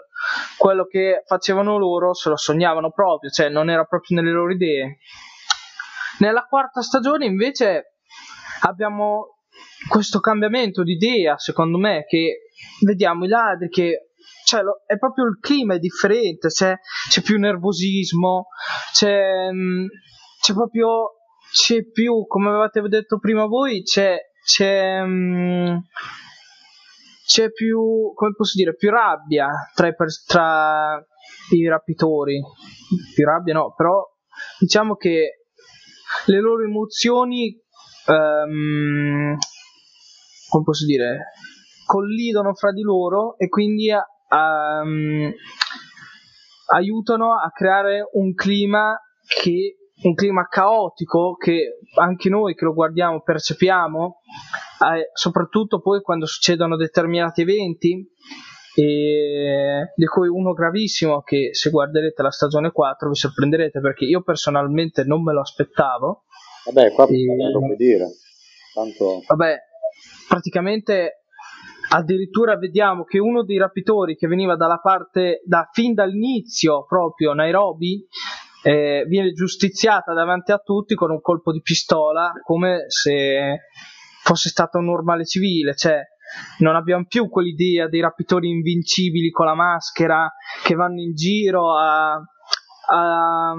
[0.58, 4.98] quello che facevano loro, se lo sognavano proprio, cioè non era proprio nelle loro idee.
[6.18, 7.93] Nella quarta stagione invece
[8.62, 9.38] abbiamo
[9.88, 12.48] questo cambiamento di idea, secondo me, che
[12.84, 14.08] vediamo i ladri che
[14.44, 16.74] cioè, è proprio il clima è differente, c'è,
[17.08, 18.48] c'è più nervosismo,
[18.92, 19.86] c'è, mm,
[20.40, 21.12] c'è proprio
[21.50, 25.76] c'è più, come avevate detto prima voi, c'è, c'è, mm,
[27.26, 29.92] c'è più, come posso dire, più rabbia tra
[30.26, 31.06] tra
[31.52, 32.40] i rapitori.
[33.14, 34.02] Più rabbia no, però
[34.58, 35.46] diciamo che
[36.26, 37.56] le loro emozioni,
[38.06, 39.36] um,
[40.48, 41.32] come posso dire,
[41.86, 45.32] collidono fra di loro e quindi um,
[46.72, 53.22] aiutano a creare un clima che un clima caotico che anche noi che lo guardiamo
[53.22, 54.18] percepiamo,
[54.92, 58.06] eh, soprattutto poi quando succedono determinati eventi,
[58.76, 64.22] e di cui uno gravissimo che se guarderete la stagione 4 vi sorprenderete perché io
[64.22, 66.24] personalmente non me lo aspettavo.
[66.66, 67.50] Vabbè, qua e...
[67.50, 68.06] lo puoi dire.
[68.72, 69.22] Tanto...
[69.26, 69.58] Vabbè,
[70.28, 71.24] praticamente
[71.90, 78.04] addirittura vediamo che uno dei rapitori che veniva dalla parte da fin dall'inizio proprio Nairobi
[78.62, 83.60] eh, viene giustiziata davanti a tutti con un colpo di pistola come se
[84.22, 86.00] fosse stato un normale civile, cioè
[86.60, 90.32] non abbiamo più quell'idea dei rapitori invincibili con la maschera
[90.64, 93.54] che vanno in giro a, a,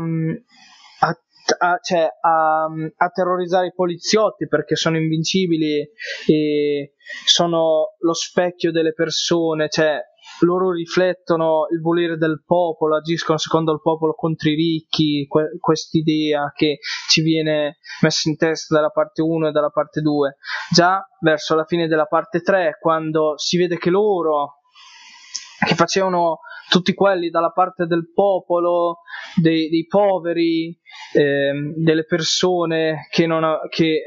[1.57, 5.87] a, a, cioè a terrorizzare i poliziotti perché sono invincibili
[6.27, 6.93] e
[7.25, 9.99] sono lo specchio delle persone, cioè
[10.41, 16.51] loro riflettono il volere del popolo, agiscono secondo il popolo contro i ricchi, que- quest'idea
[16.53, 16.79] che
[17.09, 20.37] ci viene messa in testa dalla parte 1 e dalla parte 2.
[20.73, 24.61] Già verso la fine della parte 3, quando si vede che loro,
[25.65, 26.39] che facevano
[26.69, 29.01] tutti quelli dalla parte del popolo,
[29.39, 30.77] dei, dei poveri,
[31.13, 34.03] eh, delle persone che, non, che,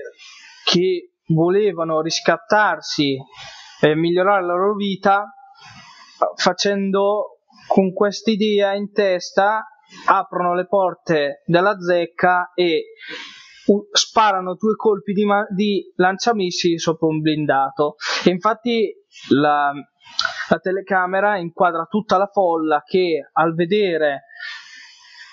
[0.65, 3.17] che volevano riscattarsi
[3.81, 5.33] e migliorare la loro vita,
[6.37, 9.65] facendo con quest'idea in testa
[10.07, 12.95] aprono le porte della zecca e
[13.93, 17.97] sparano due colpi di, ma- di lanciamissili sopra un blindato.
[18.25, 18.93] E infatti
[19.31, 19.73] la,
[20.49, 24.25] la telecamera inquadra tutta la folla che al vedere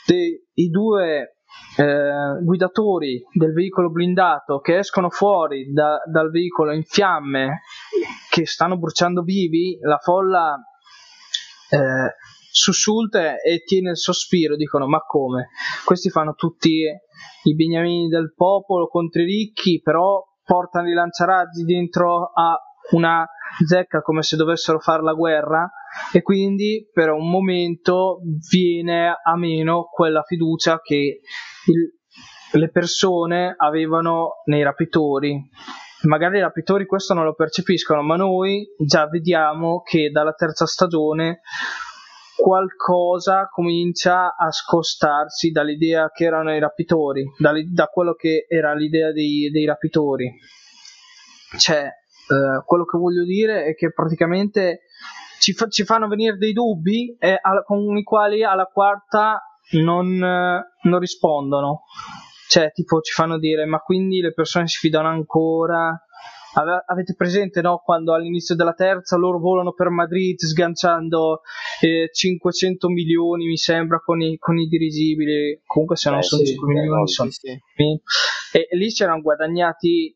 [0.06, 1.38] de- i due
[1.78, 7.62] eh, guidatori del veicolo blindato che escono fuori da- dal veicolo in fiamme
[8.30, 10.58] che stanno bruciando vivi la folla
[11.69, 12.15] eh,
[12.51, 15.49] sussulta e tiene il sospiro, dicono ma come?
[15.84, 16.84] Questi fanno tutti
[17.43, 22.58] i beniamini del popolo contro i ricchi, però portano i lanciarazzi dentro a
[22.91, 23.28] una
[23.65, 25.69] zecca come se dovessero fare la guerra
[26.11, 31.19] e quindi per un momento viene a meno quella fiducia che
[31.65, 35.49] il, le persone avevano nei rapitori
[36.05, 41.41] magari i rapitori questo non lo percepiscono, ma noi già vediamo che dalla terza stagione
[42.35, 49.11] qualcosa comincia a scostarsi dall'idea che erano i rapitori, da, da quello che era l'idea
[49.11, 50.31] dei, dei rapitori.
[51.57, 51.89] Cioè,
[52.29, 54.81] eh, quello che voglio dire è che praticamente
[55.39, 60.23] ci, fa, ci fanno venire dei dubbi e, al, con i quali alla quarta non,
[60.23, 61.83] eh, non rispondono
[62.47, 65.99] cioè tipo ci fanno dire ma quindi le persone si fidano ancora
[66.57, 67.81] Ave- avete presente no?
[67.83, 71.41] quando all'inizio della terza loro volano per Madrid sganciando
[71.81, 76.45] eh, 500 milioni mi sembra con i, con i dirigibili comunque se non eh, sono
[76.45, 77.49] sì, 5 milioni eh, sono sì.
[77.49, 80.15] e, e lì c'erano guadagnati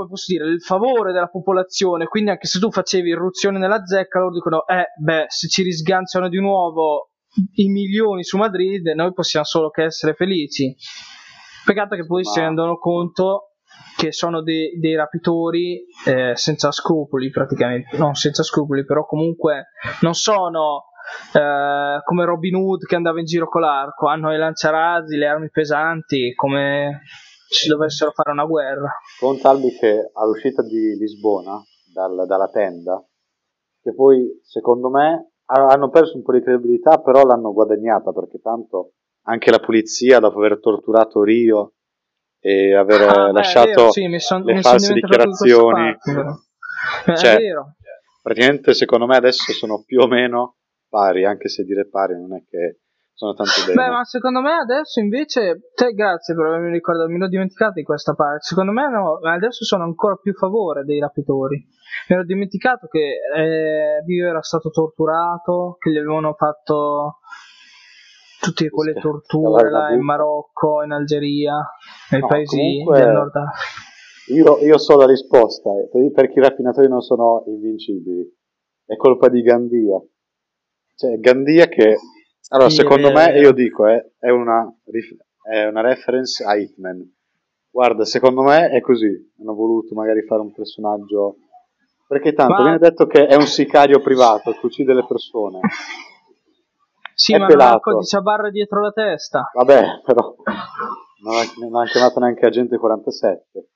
[0.00, 2.06] come posso dire, il favore della popolazione.
[2.06, 6.28] Quindi, anche se tu facevi irruzione nella zecca, loro dicono: Eh, beh, se ci risganciano
[6.28, 7.10] di nuovo
[7.54, 10.74] i milioni su Madrid, noi possiamo solo che essere felici.
[11.64, 12.30] Peccato che poi Ma...
[12.30, 13.50] si rendono conto
[13.96, 19.68] che sono dei, dei rapitori eh, senza scrupoli praticamente, non senza scrupoli, però comunque
[20.00, 20.86] non sono
[21.32, 25.50] eh, come Robin Hood che andava in giro con l'arco, hanno i lanciarazzi, le armi
[25.50, 27.02] pesanti, come
[27.50, 28.90] se dovessero fare una guerra.
[29.18, 31.60] Contalbi che all'uscita di Lisbona,
[31.92, 33.04] dal, dalla tenda,
[33.82, 38.92] che poi secondo me hanno perso un po' di credibilità, però l'hanno guadagnata perché tanto
[39.22, 41.74] anche la polizia, dopo aver torturato Rio
[42.38, 47.36] e aver ah, lasciato beh, sì, son, le false dichiarazioni, parte, cioè,
[48.22, 50.56] praticamente secondo me adesso sono più o meno
[50.88, 52.78] pari, anche se dire pari non è che
[53.20, 53.74] sono tanto bene.
[53.74, 57.82] Beh, ma secondo me adesso invece, te grazie per avermi ricordato, me l'ho dimenticato di
[57.82, 58.40] questa parte.
[58.40, 61.56] Secondo me no, adesso sono ancora più a favore dei rapitori.
[62.08, 67.18] Mi ero dimenticato che eh, era stato torturato, che gli avevano fatto
[68.40, 70.00] tutte quelle torture là in.
[70.00, 71.60] Marocco, in Algeria,
[72.10, 73.88] nei No, paesi comunque- del nord Africa.
[74.32, 78.24] Io, io so la risposta, eh, per- perché i raffinatori non sono invincibili.
[78.86, 80.00] È colpa di Gandia.
[80.94, 81.96] Cioè, Gandia che...
[82.52, 83.38] Allora, secondo me, vero.
[83.38, 84.66] io dico, eh, è, una,
[85.42, 86.98] è una reference a Hitman.
[87.70, 89.32] Guarda, secondo me è così.
[89.40, 91.36] Hanno voluto magari fare un personaggio...
[92.08, 95.60] Perché tanto Ma- viene detto che è un sicario privato che uccide le persone.
[97.20, 97.90] Sì, è ma non ha il pelato.
[97.92, 99.50] codice a barra dietro la testa.
[99.52, 100.34] Vabbè, però
[101.22, 103.68] non ha, non ha chiamato neanche Agente 47.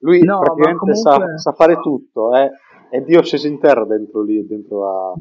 [0.00, 2.50] Lui No, praticamente comunque- sa, sa fare tutto, è,
[2.90, 5.14] è Dio sceso in terra dentro lì, dentro a...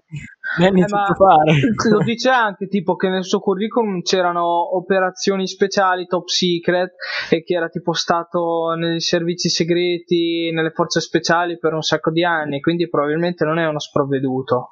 [0.57, 1.59] Bene Eh, ma fare.
[1.89, 6.95] lo dice anche tipo che nel suo curriculum c'erano operazioni speciali top secret
[7.29, 12.23] e che era tipo stato nei servizi segreti, nelle forze speciali per un sacco di
[12.23, 14.69] anni, quindi probabilmente non è uno sprovveduto.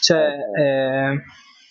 [0.00, 1.22] Cioè, eh,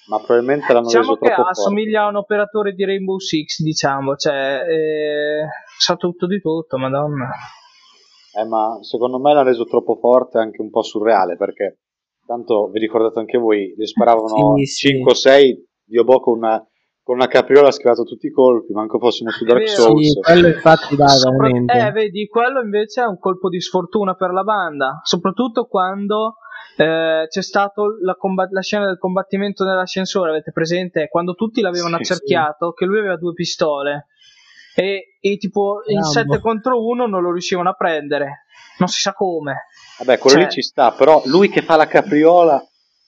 [0.07, 4.15] Ma probabilmente l'hanno diciamo reso che troppo assomiglia a un operatore di Rainbow Six, diciamo,
[4.15, 7.29] cioè eh, sa tutto di tutto, madonna.
[8.37, 11.79] Eh, ma secondo me l'hanno reso troppo forte anche un po' surreale, perché
[12.25, 14.87] tanto vi ricordate anche voi, gli sparavano Sì, sì.
[14.89, 16.63] 5 o 6, Dio boh con una,
[17.01, 19.67] con una capriola ha schivato tutti i colpi, manco fossimo su Dark.
[19.67, 20.11] Souls.
[20.11, 21.87] Sì, quello infatti dai, Sopra- veramente.
[21.87, 26.35] eh, vedi, quello invece è un colpo di sfortuna per la banda, soprattutto quando
[26.77, 31.07] eh, c'è stato la, comba- la scena del combattimento nell'ascensore, avete presente?
[31.09, 34.05] Quando tutti l'avevano Sì, accerchiato, che lui aveva due pistole
[34.79, 36.11] e, e tipo in Rambo.
[36.11, 38.45] 7 contro 1 non lo riuscivano a prendere,
[38.79, 39.65] non si sa come.
[39.99, 42.63] Vabbè, quello Cioè- lì ci sta, però lui che fa la capriola,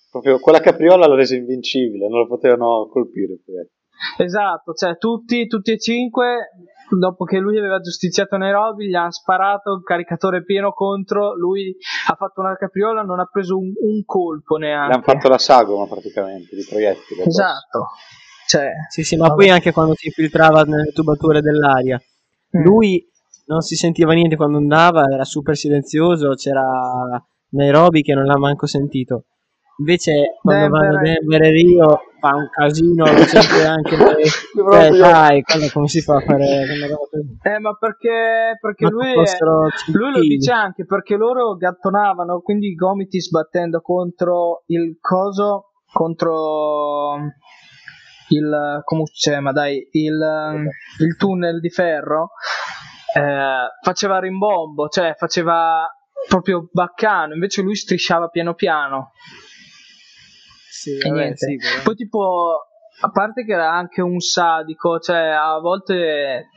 [0.09, 3.39] proprio quella capriola l'ha reso invincibile, non lo potevano colpire.
[4.17, 6.49] Esatto, cioè tutti, tutti e cinque,
[6.89, 11.75] dopo che lui aveva giustiziato Nairobi, gli hanno sparato il caricatore pieno contro, lui
[12.09, 14.95] ha fatto una capriola, non ha preso un, un colpo neanche.
[14.95, 17.21] hanno fatto la sagoma praticamente di proiettili.
[17.21, 17.89] Esatto.
[18.51, 21.97] Cioè, Sì, sì, ma poi anche quando si infiltrava nelle tubature dell'aria.
[22.57, 22.63] Mm.
[22.63, 23.01] Lui
[23.45, 26.61] non si sentiva niente quando andava, era super silenzioso, c'era
[27.51, 29.23] Nairobi che non l'ha manco sentito.
[29.77, 33.95] Invece quando Denver- vanno a Denver e Rio fa un casino, lo sente anche.
[33.95, 39.91] Proprio- Eh, dai, come si fa a fare eh, ma perché, perché Ma lui, è-
[39.93, 47.17] lui lo dice anche perché loro gattonavano, quindi i gomiti sbattendo contro il coso, contro
[48.35, 50.65] il, come si chiama, dai, il,
[50.99, 52.31] il tunnel di ferro,
[53.15, 55.85] eh, faceva rimbombo, cioè faceva
[56.27, 59.11] proprio baccano, invece lui strisciava piano piano.
[60.69, 61.45] Sì, E vabbè, niente.
[61.45, 62.65] sì, però- Poi tipo,
[63.01, 66.47] a parte che era anche un sadico, cioè a volte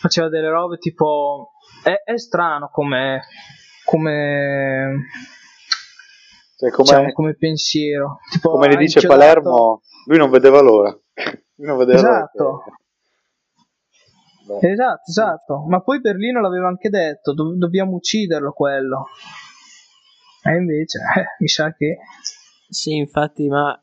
[0.00, 1.50] faceva delle robe tipo...
[1.82, 3.22] È, è strano come...
[3.84, 5.04] come...
[6.58, 8.18] Cioè, come, diciamo, come pensiero.
[8.30, 10.90] Tipo, come ha dice Palermo, lui non vedeva l'ora.
[11.56, 12.42] Lui non vedeva Esatto.
[12.42, 12.74] l'ora che-
[14.46, 15.64] Beh, Esatto, esatto.
[15.66, 19.06] Ma poi Berlino l'aveva anche detto, do- dobbiamo ucciderlo quello.
[20.44, 21.98] E invece, eh, mi sa che...
[22.68, 23.76] Sì, infatti, ma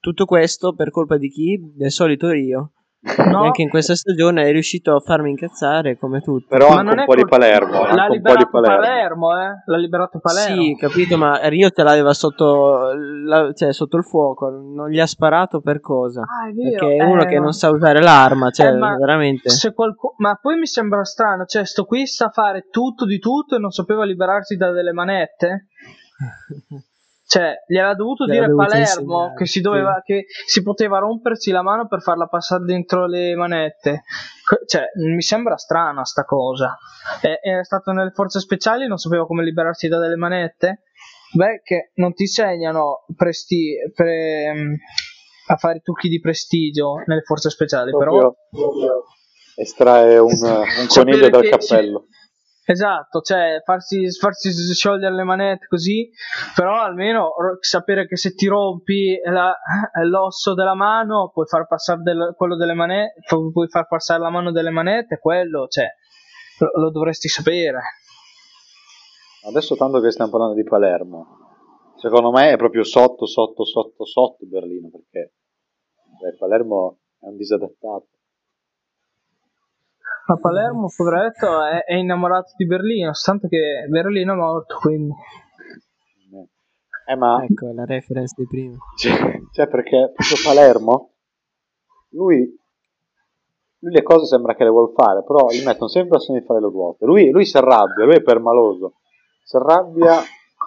[0.00, 1.60] tutto questo per colpa di chi?
[1.74, 2.72] Del solito Rio.
[3.00, 6.46] No, E anche in questa stagione è riuscito a farmi incazzare come tutti.
[6.48, 7.70] Però ma anche non un è po' di col- Palermo.
[7.70, 8.76] L'ha Anche un po' di liberato Palermo.
[8.80, 9.62] Palermo, eh?
[9.66, 10.62] L'ha liberato Palermo.
[10.62, 12.92] Sì, capito, ma Rio te l'aveva sotto,
[13.24, 16.22] la- cioè, sotto il fuoco, non gli ha sparato per cosa?
[16.22, 16.86] Ah, è vero.
[16.86, 19.48] Perché è uno eh, che non sa usare l'arma, cioè, Eh, ma veramente.
[19.48, 23.54] se qualcu- ma poi mi sembra strano, cioè, sto qui sa fare tutto di tutto
[23.54, 25.68] e non sapeva liberarsi da delle manette?
[27.28, 31.50] Cioè, gliel'ha dovuto Gliel'ha dire dovuto Palermo insegnare, che si, doveva, che si poteva rompersi
[31.50, 34.04] la mano per farla passare dentro le manette.
[34.64, 36.78] Cioè, mi sembra strana sta cosa.
[37.20, 40.84] È, è stato nelle forze speciali e non sapeva come liberarsi da delle manette?
[41.34, 44.78] Beh, che non ti insegnano presti- pre-
[45.48, 49.04] a fare trucchi di prestigio nelle forze speciali, però Proprio
[49.54, 52.06] estrae un, un coniglio dal che- cappello.
[52.70, 56.10] Esatto, cioè farsi, farsi sciogliere le manette così,
[56.54, 59.56] però almeno sapere che se ti rompi la-
[60.04, 64.28] l'osso della mano puoi far passare del- quello delle manette, pu- puoi far passare la
[64.28, 65.86] mano delle manette, quello, cioè,
[66.58, 67.80] lo, lo dovresti sapere.
[69.46, 71.26] Adesso tanto che stiamo parlando di Palermo,
[71.96, 75.36] secondo me è proprio sotto, sotto, sotto, sotto Berlino, perché
[76.20, 78.08] beh, Palermo è un disadattato.
[80.28, 85.10] Ma Palermo, poveretto, è, è innamorato di Berlino, tanto che Berlino è morto, quindi...
[87.06, 88.76] Eh, ma Ecco la reference di prima.
[88.98, 91.12] cioè, cioè, perché proprio Palermo
[92.10, 92.40] lui,
[93.78, 96.60] lui le cose sembra che le vuol fare, però gli mettono sempre a di fare
[96.60, 97.06] le ruote.
[97.06, 98.96] Lui, lui si arrabbia, lui è permaloso,
[99.42, 100.20] si arrabbia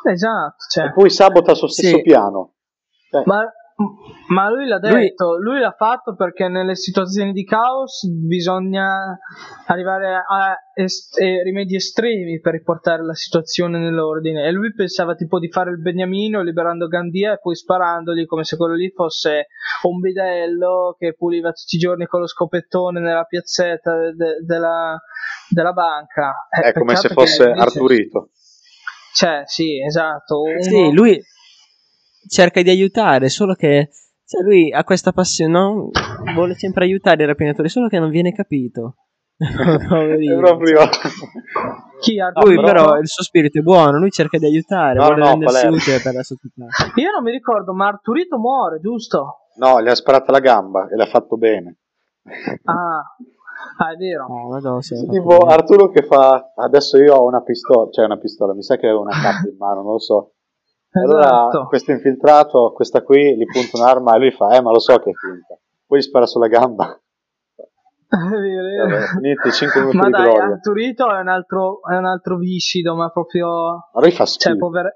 [0.09, 0.85] Esatto, cioè.
[0.85, 2.01] e poi sabota il suo stesso Sì.
[2.01, 2.53] piano.
[3.11, 3.43] Cioè, Ma,
[4.27, 5.59] ma lui l'ha Lui- detto, lui...
[5.59, 9.17] l'ha fatto perché nelle situazioni di caos bisogna
[9.67, 14.45] arrivare a est- rimedi estremi per riportare la situazione nell'ordine.
[14.45, 18.55] E lui pensava tipo di fare il beniamino liberando Gandia e poi sparandogli come se
[18.57, 19.47] quello lì fosse
[19.83, 24.97] un bidello che puliva tutti i giorni con lo scopettone nella piazzetta de- de- della,
[25.49, 26.33] della banca.
[26.49, 28.29] Eh, è come se che fosse Arturito.
[29.13, 30.41] Cioè, sì, esatto.
[30.41, 31.21] uno- Sì, lui
[32.27, 33.89] cerca di aiutare, solo che
[34.25, 35.89] cioè, lui ha questa passione, no?
[36.33, 38.95] vuole sempre aiutare i rapinatori, solo che non viene capito.
[39.89, 40.37] Poverino.
[40.37, 40.79] Proprio...
[41.99, 45.05] Chi ha Lui però- però il suo spirito è buono, lui cerca di aiutare, No,
[45.05, 45.77] vuole no, rendersi Palermo.
[45.77, 46.65] utile per la società.
[46.95, 49.47] Io non mi ricordo, ma Arturito muore, giusto?
[49.57, 51.77] No, gli ha sparato la gamba e l'ha fatto bene.
[52.63, 53.03] Ah,
[53.77, 54.27] ah è vero.
[54.27, 55.37] No, madonna, sì, tipo.
[55.39, 59.01] Arturo che fa adesso io ho una pistola, cioè una pistola, mi sa che aveva
[59.01, 60.33] una cappa in mano, non lo so.
[60.93, 61.65] Allora Esatto.
[61.67, 65.11] questo infiltrato, questa qui, gli punta un'arma e lui fa, eh ma lo so che
[65.11, 65.57] è finta.
[65.85, 66.99] Poi gli spara sulla gamba.
[68.11, 70.43] Vabbè, finiti 5 minuti Ma di dai, gloria.
[70.43, 73.47] Arturito è un altro, è un altro viscido, ma proprio
[73.93, 74.49] Ma lui fa schifo.
[74.49, 74.95] Cioè, povere-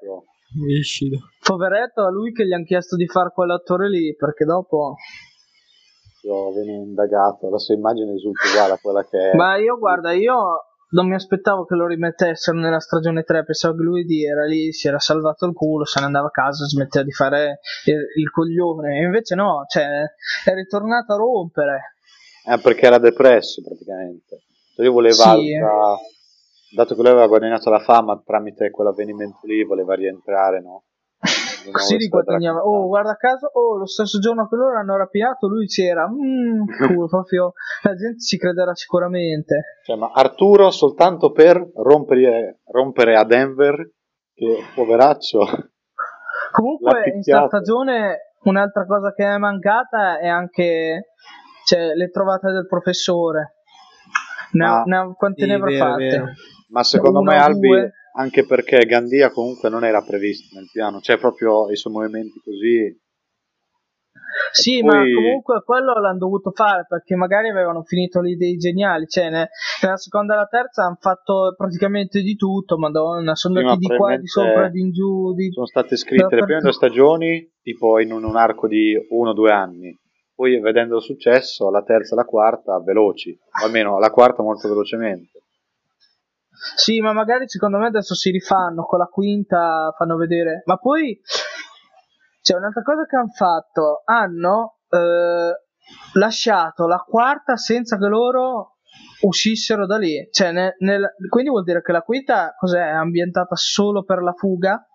[0.67, 1.17] Viscido.
[1.43, 4.95] poveretto a lui che gli hanno chiesto di fare quell'attore lì, perché dopo...
[6.23, 9.35] Io viene indagato, la sua immagine risulta uguale a quella che è.
[9.35, 10.35] Ma io, guarda, io
[10.95, 14.71] non mi aspettavo che lo rimettessero nella stagione 3, pensavo che lui di- era lì,
[14.71, 18.29] si era salvato il culo, se ne andava a casa, smetteva di fare il, il
[18.31, 19.83] coglione, e invece no, cioè,
[20.45, 21.95] è ritornato a rompere.
[22.47, 24.43] Eh, perché era depresso praticamente.
[24.75, 25.53] Cioè, lui voleva, Sì.
[25.55, 25.95] altra-
[26.75, 30.83] dato che lui aveva guadagnato la fama tramite quell'avvenimento lì, voleva rientrare, no?
[31.71, 32.67] Così raccontato.
[32.67, 36.07] Oh, guarda caso, oh, lo stesso giorno che loro hanno rapinato, lui c'era.
[36.07, 37.53] Mm, culo, proprio
[37.83, 39.79] la gente ci crederà sicuramente.
[39.83, 43.75] Cioè, ma Arturo soltanto per rompere, rompere a Denver,
[44.33, 45.39] che poveraccio.
[46.51, 47.47] Comunque, in picchiato.
[47.47, 51.09] sta stagione, un'altra cosa che è mancata è anche
[51.65, 53.55] cioè, le trovate del professore.
[54.51, 56.03] Ne ha, Ma- ne ha- quante Sì, ne avrà vero, fatte?
[56.05, 56.25] vero.
[56.69, 57.91] Ma secondo Uno, me Albi, due.
[58.15, 63.03] Anche perché Gandia comunque non era previsto nel piano, cioè proprio i suoi movimenti così.
[64.51, 68.55] Sì, E ma poi- comunque quello l'hanno dovuto fare perché magari avevano finito le idee
[68.55, 69.05] geniali.
[69.07, 69.49] Cioè, ne-
[69.81, 72.77] nella seconda e la terza hanno fatto praticamente di tutto.
[72.77, 75.33] Madonna, sono andati di qua, di sopra, di in giù.
[75.33, 75.51] Di...
[75.51, 79.33] Sono state scritte le prime due stagioni tipo in un, un arco di uno o
[79.33, 79.95] due anni.
[80.33, 84.67] Poi vedendo il successo, la terza e la quarta veloci, o almeno la quarta molto
[84.67, 85.39] velocemente.
[86.75, 90.61] Sì, ma magari secondo me adesso si rifanno con la quinta, fanno vedere.
[90.65, 91.19] Ma poi
[92.41, 95.51] c'è un'altra cosa che hanno fatto: hanno eh,
[96.13, 98.77] lasciato la quarta senza che loro
[99.21, 100.27] uscissero da lì.
[100.31, 102.79] Cioè, ne- nel- quindi vuol dire che la quinta cos'è?
[102.79, 104.85] È ambientata solo per la fuga?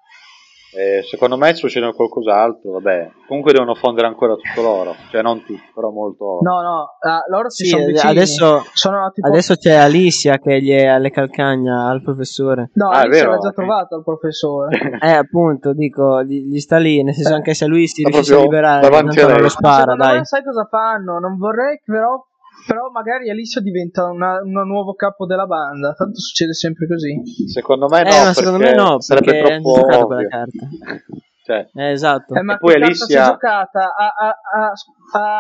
[0.73, 3.11] E secondo me succede qualcos'altro, vabbè.
[3.27, 6.41] Comunque devono fondere ancora tutto l'oro, cioè non tutto, però molto oro.
[6.43, 8.11] No, no, ah, loro si Sì, sono vicini.
[8.13, 9.27] adesso, Sono tipo...
[9.27, 12.71] adesso c'è Alicia che gli è alle calcagna al professore.
[12.75, 13.33] No, Ah, vero?
[13.33, 14.79] l'ha già trovato il professore.
[15.03, 17.37] Eh, appunto, dico, gli, gli sta lì, nel senso Eh.
[17.37, 20.19] anche se lui si riuscisse a liberare, non lo spara, dai.
[20.19, 21.19] me sai cosa fanno?
[21.19, 22.27] Non vorrei che però,
[22.67, 25.93] però magari Alicia diventa una- un nuovo capo della banda.
[25.95, 27.21] Tanto succede sempre così.
[27.49, 30.07] Secondo me no, eh, ma secondo me no, sarebbe perché troppo giocato ovvio.
[30.07, 30.69] quella carta.
[31.43, 32.35] Cioè, Eh, esatto.
[32.35, 33.93] Eh, ma E poi Alicia- si è giocata?
[33.95, 34.73] Ha, ha- ha-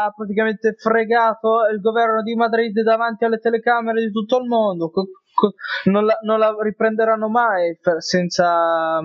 [0.04, 4.90] ha praticamente fregato il governo di Madrid davanti alle telecamere di tutto il mondo.
[4.90, 5.52] Co- co-
[5.84, 8.98] non, la, non la riprenderanno mai per- senza,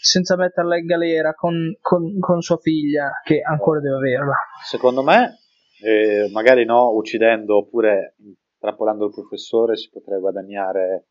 [0.00, 4.34] senza metterla in galera con, con- con sua figlia, che ancora deve averla.
[4.68, 5.38] secondo me,
[5.82, 8.16] eh, magari no, uccidendo oppure
[8.56, 11.06] intrappolando il professore si potrebbe guadagnare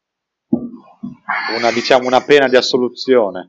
[1.57, 3.47] una, diciamo, una pena di assoluzione.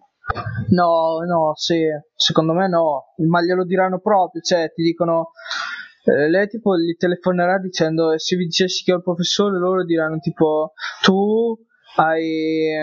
[0.70, 5.30] No, no, sì, secondo me no, ma glielo diranno proprio, cioè ti dicono,
[6.04, 10.18] eh, lei tipo gli telefonerà dicendo, se vi dicessi che ho il professore, loro diranno
[10.18, 11.56] tipo, tu
[11.96, 12.74] hai,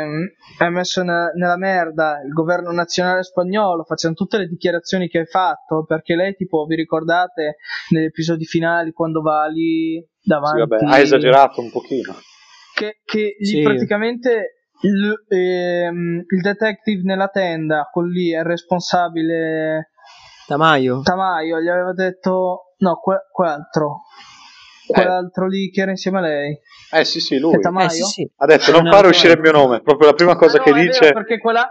[0.59, 5.25] hai messo ne- nella merda il governo nazionale spagnolo, facciano tutte le dichiarazioni che hai
[5.25, 7.57] fatto, perché lei tipo, vi ricordate
[7.89, 10.59] negli episodi finali quando va lì Sì, davanti...
[10.59, 12.13] vabbè, ha esagerato un pochino.
[12.75, 13.61] che, che gli Sì.
[13.61, 19.91] praticamente il, ehm, il detective nella tenda, quello lì è il responsabile
[20.47, 21.01] Tamayo.
[21.01, 24.01] Tamaio, gli aveva detto no, que- quell'altro.
[24.87, 26.57] Quell'altro lì che era insieme a lei.
[26.91, 27.55] Eh sì, sì, lui.
[27.55, 28.31] Eh, sì, sì.
[28.37, 29.35] Ha detto non No, fare no, uscire no.
[29.35, 30.99] il mio nome, proprio la prima cosa che no, è dice.
[30.99, 31.67] vero, perché quella-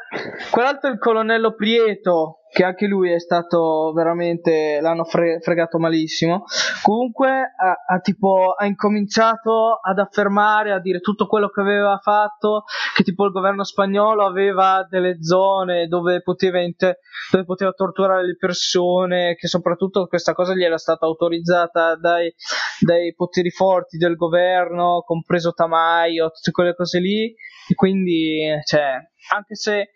[0.50, 4.78] quell'altro è il colonnello Prieto, che anche lui è stato veramente.
[4.80, 6.44] l'hanno fre- fregato malissimo.
[6.82, 12.64] Comunque, ha, ha tipo, ha incominciato ad affermare, a dire tutto quello che aveva fatto,
[12.94, 16.98] che tipo il governo spagnolo aveva delle zone dove poteva, inter-
[17.30, 22.34] dove poteva torturare le persone, che soprattutto questa cosa gli era stata autorizzata dai,
[22.80, 27.34] dai poteri forti del governo, compreso Tamayo, tutte quelle cose lì.
[27.68, 28.92] E quindi, cioè,
[29.30, 29.90] anche se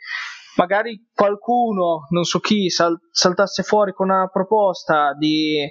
[0.57, 5.67] magari qualcuno, non so chi, sal- saltasse fuori con una proposta di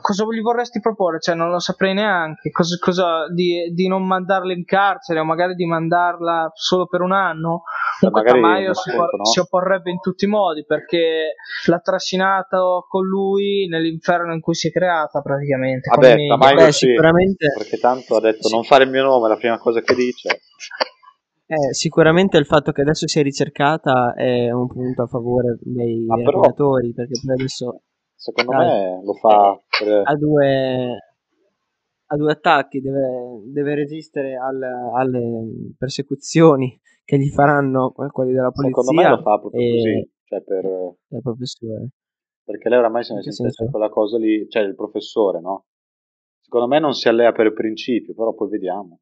[0.00, 1.20] cosa gli vorresti proporre?
[1.20, 2.50] Cioè, non lo saprei neanche.
[2.50, 7.12] Cosa, cosa- di, di non mandarla in carcere o magari di mandarla solo per un
[7.12, 7.62] anno?
[8.00, 9.24] Comunque magari Tamayo un si, por- no?
[9.24, 11.34] si opporrebbe in tutti i modi perché
[11.66, 15.90] l'ha trascinato con lui nell'inferno in cui si è creata praticamente.
[15.90, 16.26] Vabbè.
[16.28, 18.54] Tamayo sì, sicuramente- perché tanto ha detto Sì.
[18.54, 20.40] non fare il mio nome, è la prima cosa che dice.
[21.46, 26.40] Eh, sicuramente il fatto che adesso sia ricercata è un punto a favore dei però-
[26.40, 27.82] rapinatori, perché poi adesso
[28.24, 28.66] Secondo Dai.
[28.66, 30.00] me lo fa per...
[30.02, 30.96] ha due,
[32.06, 38.80] ha due attacchi, deve, deve resistere al- alle persecuzioni che gli faranno quelli della polizia
[38.82, 40.62] Secondo me lo fa proprio e così, cioè per...
[41.06, 41.88] del professore.
[42.44, 43.70] perché lei oramai se ne sente senso?
[43.70, 45.66] quella cosa lì, cioè il professore, no?
[46.40, 49.00] Secondo me non si allea per principio, però poi vediamo.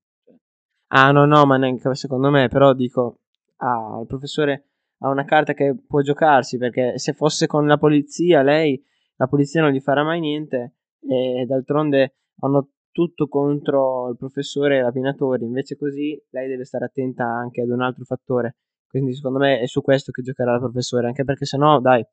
[0.95, 3.21] Ah, no, no, ma neanche secondo me, però dico,
[3.59, 4.67] ah, il professore
[4.99, 8.83] ha una carta che può giocarsi, perché se fosse con la polizia, lei,
[9.17, 14.83] la polizia non gli farà mai niente, e d'altronde hanno tutto contro il professore e
[14.83, 19.61] rapinatori, invece così lei deve stare attenta anche ad un altro fattore, quindi secondo me
[19.61, 22.05] è su questo che giocherà il professore, anche perché se no, dai,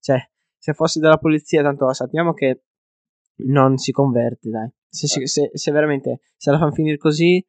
[0.00, 0.18] cioè,
[0.58, 2.64] se fosse della polizia, tanto sappiamo che
[3.46, 7.42] non si converte, dai, se, si- se- se veramente, se la fanno finire così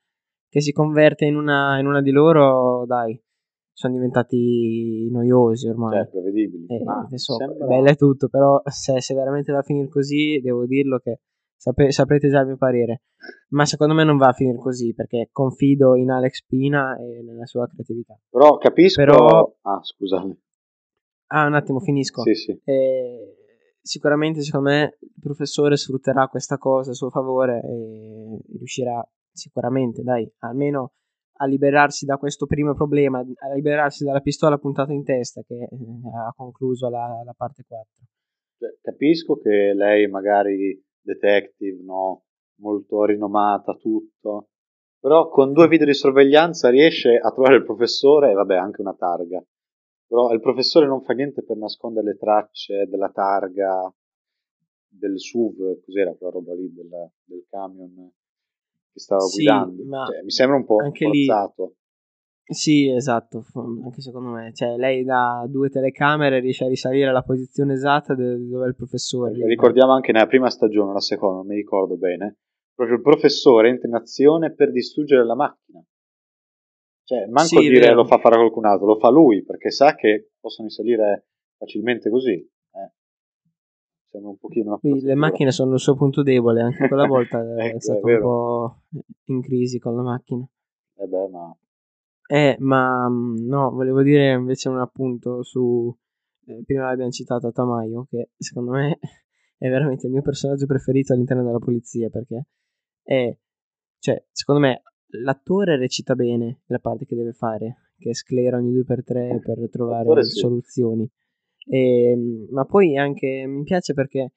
[0.50, 3.20] che si converte in una, in una di loro, dai,
[3.72, 5.93] sono diventati noiosi ormai.
[5.97, 6.66] cioè prevedibili.
[6.68, 10.66] Eh, adesso sembra- bello è tutto, però se, se veramente va a finire così, devo
[10.66, 11.20] dirlo che
[11.56, 13.04] sape- saprete già il mio parere.
[13.50, 17.45] Ma secondo me non va a finire così, perché confido in Alex Pina e nella
[17.45, 18.18] sua creatività.
[18.30, 19.02] Però capisco...
[19.04, 20.38] Però- Ah, scusami.
[21.32, 22.24] Ah, un attimo, finisco.
[22.24, 22.60] Sì, sì.
[22.64, 23.36] Eh,
[23.82, 30.30] sicuramente, secondo me, il professore sfrutterà questa cosa a suo favore e riuscirà sicuramente, dai,
[30.39, 30.93] almeno
[31.41, 35.67] a liberarsi da questo primo problema, a liberarsi dalla pistola puntata in testa che eh,
[36.13, 37.88] ha concluso la, la parte 4.
[38.57, 42.23] Cioè, capisco che lei magari detective, no?
[42.59, 44.49] Molto rinomata, tutto.
[44.99, 48.95] Però con due video di sorveglianza riesce a trovare il professore e vabbè anche una
[48.95, 49.41] targa.
[50.05, 53.89] Però il professore non fa niente per nascondere le tracce della targa
[54.89, 56.89] del SUV, cos'era quella roba lì del,
[57.23, 58.11] del camion
[58.91, 59.83] che stava Sì, guidando.
[59.85, 61.73] ma Cioè, mi sembra un po' anche lì- forzato.
[62.49, 63.45] Sì, esatto,
[63.83, 64.51] anche secondo me.
[64.53, 68.75] Cioè, lei da due telecamere riesce a risalire alla posizione esatta de- dove è il
[68.75, 69.33] professore.
[69.33, 69.45] lì.
[69.45, 72.37] Ricordiamo anche nella prima stagione, la seconda, non mi ricordo bene,
[72.73, 75.83] proprio il professore entra in azione per distruggere la macchina.
[77.03, 79.93] Cioè, manco Sì, dire lo fa fare a qualcun altro, lo fa lui, perché sa
[79.95, 81.27] che possono risalire
[81.57, 82.47] facilmente così.
[84.10, 84.12] Eh.
[84.12, 87.78] Sembra un pochino le macchine sono il suo punto debole, anche quella volta è Ecco,
[87.78, 88.22] è stato un vero.
[88.22, 88.82] po'
[89.26, 90.47] in crisi con la macchina.
[90.95, 91.55] Eh beh, ma
[92.28, 95.95] Eh, ma mh, no, volevo dire invece un appunto su...
[96.45, 98.97] eh, prima l'abbiamo citato Tamayo, che secondo me
[99.57, 102.45] è veramente il mio personaggio preferito all'interno della polizia, perché
[103.03, 103.36] è...
[103.99, 104.82] Cioè, secondo me
[105.24, 109.57] l'attore recita bene la parte che deve fare, che sclera ogni due per tre per
[109.70, 110.39] trovare L'attore sì.
[110.39, 111.10] soluzioni.
[111.66, 114.34] E, mh, ma poi anche mi piace perché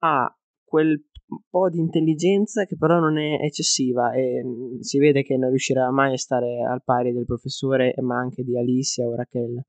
[0.00, 0.34] ha
[0.64, 1.02] quel
[1.48, 5.90] po' di intelligenza che però non è eccessiva e mh, si vede che non riuscirà
[5.90, 9.62] mai a stare al pari del professore ma anche di Alicia o Raquel.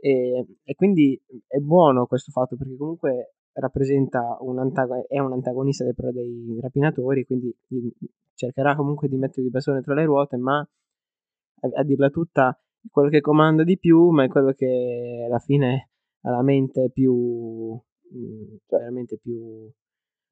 [0.00, 5.84] E, e quindi è buono questo fatto perché comunque rappresenta un antago- è un antagonista
[5.84, 7.88] dei, dei rapinatori quindi mh,
[8.34, 12.58] cercherà comunque di mettere di persone tra le ruote ma a, a dirla tutta
[12.90, 15.91] quello che comanda di più ma è quello che alla fine
[16.30, 19.70] la mente più mh, Cioè, veramente più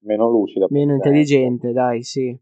[0.02, 0.66] meno lucida.
[0.70, 2.38] meno intelligente, dai, sì.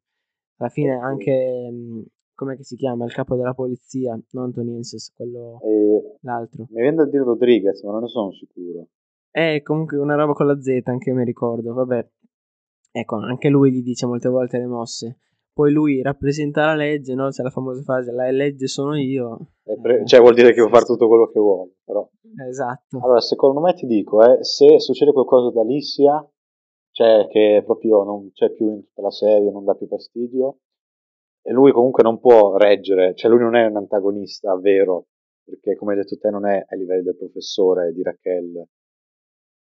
[0.61, 3.05] Alla fine anche, mh, com'è che si chiama?
[3.05, 6.67] Il capo della polizia, non Tonienses, quello, E l'altro.
[6.71, 8.89] mi viene da dire Rodriguez, ma non ne sono sicuro.
[9.31, 12.09] È comunque una roba con la Z, anche mi ricordo, vabbè.
[12.91, 15.19] Ecco, anche lui gli dice molte volte le mosse.
[15.59, 17.31] Poi lui rappresenta la legge, no?
[17.31, 19.55] C'è la famosa frase, la legge sono io.
[19.83, 22.09] Pre- cioè, vuol dire che può fare tutto quello che vuole, però.
[22.49, 23.01] Esatto.
[23.03, 26.25] Allora, secondo me ti dico, eh, se succede qualcosa da Alicia,
[26.93, 30.59] cioè che proprio non c'è più in tutta la serie, non dà più fastidio.
[31.43, 35.07] E lui comunque non può reggere, cioè lui non è un antagonista vero,
[35.43, 38.65] perché come hai detto te non è ai livelli del professore di Raquel.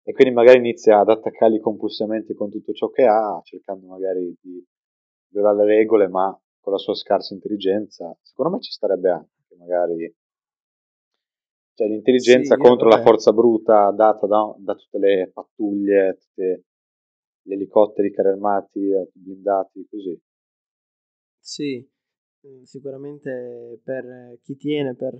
[0.02, 4.62] E quindi magari inizia ad attaccarli compulsivamente con tutto ciò che ha, cercando magari di
[5.30, 8.16] violare le regole, ma con la sua scarsa intelligenza.
[8.22, 10.14] Secondo me ci starebbe anche magari
[11.74, 13.04] cioè l'intelligenza Sì, contro la vabbè.
[13.04, 16.64] forza bruta data da, da tutte le pattuglie, tutti
[17.42, 20.20] gli elicotteri, carri armati, eh, blindati, così.
[21.40, 21.88] Sì,
[22.46, 25.14] mm, sicuramente per chi tiene per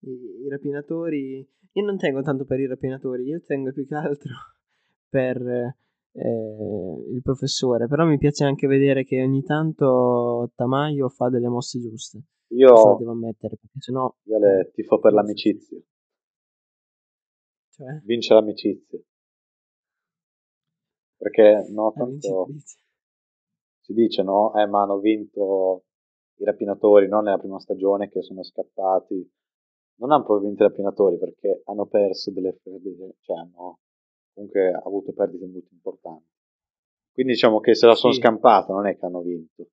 [0.00, 0.10] i,
[0.44, 4.32] i rapinatori, io non tengo tanto per i rapinatori, io tengo più che altro
[5.08, 5.76] per
[6.16, 11.78] eh, il professore, però mi piace anche vedere che ogni tanto Tamayo fa delle mosse
[11.78, 14.12] giuste, Io, lo devo ammettere, perché sennò...
[14.24, 15.16] io le tifo per so.
[15.16, 15.78] l'amicizia,
[17.70, 18.98] Cioè, vince l'amicizia.
[21.18, 22.46] Perché no, vince tanto
[23.80, 25.84] si dice no, eh, ma hanno vinto
[26.38, 29.30] i rapinatori non nella prima stagione che sono scappati.
[29.98, 33.78] Non hanno proprio vinto i rapinatori perché hanno perso delle perdite, cioè hanno
[34.36, 36.28] comunque avuto perdite molto importanti.
[37.12, 38.20] Quindi diciamo che se la sono Sì.
[38.20, 39.68] scampata, non è che hanno vinto.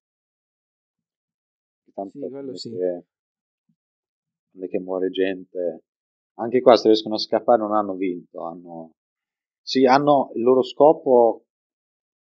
[1.93, 2.69] Tanto Sì, quello sì.
[2.69, 3.05] che,
[4.49, 5.83] quando è che muore gente,
[6.35, 8.91] anche qua se riescono a scappare non hanno vinto, hanno...
[9.61, 11.45] Sì, hanno il loro scopo,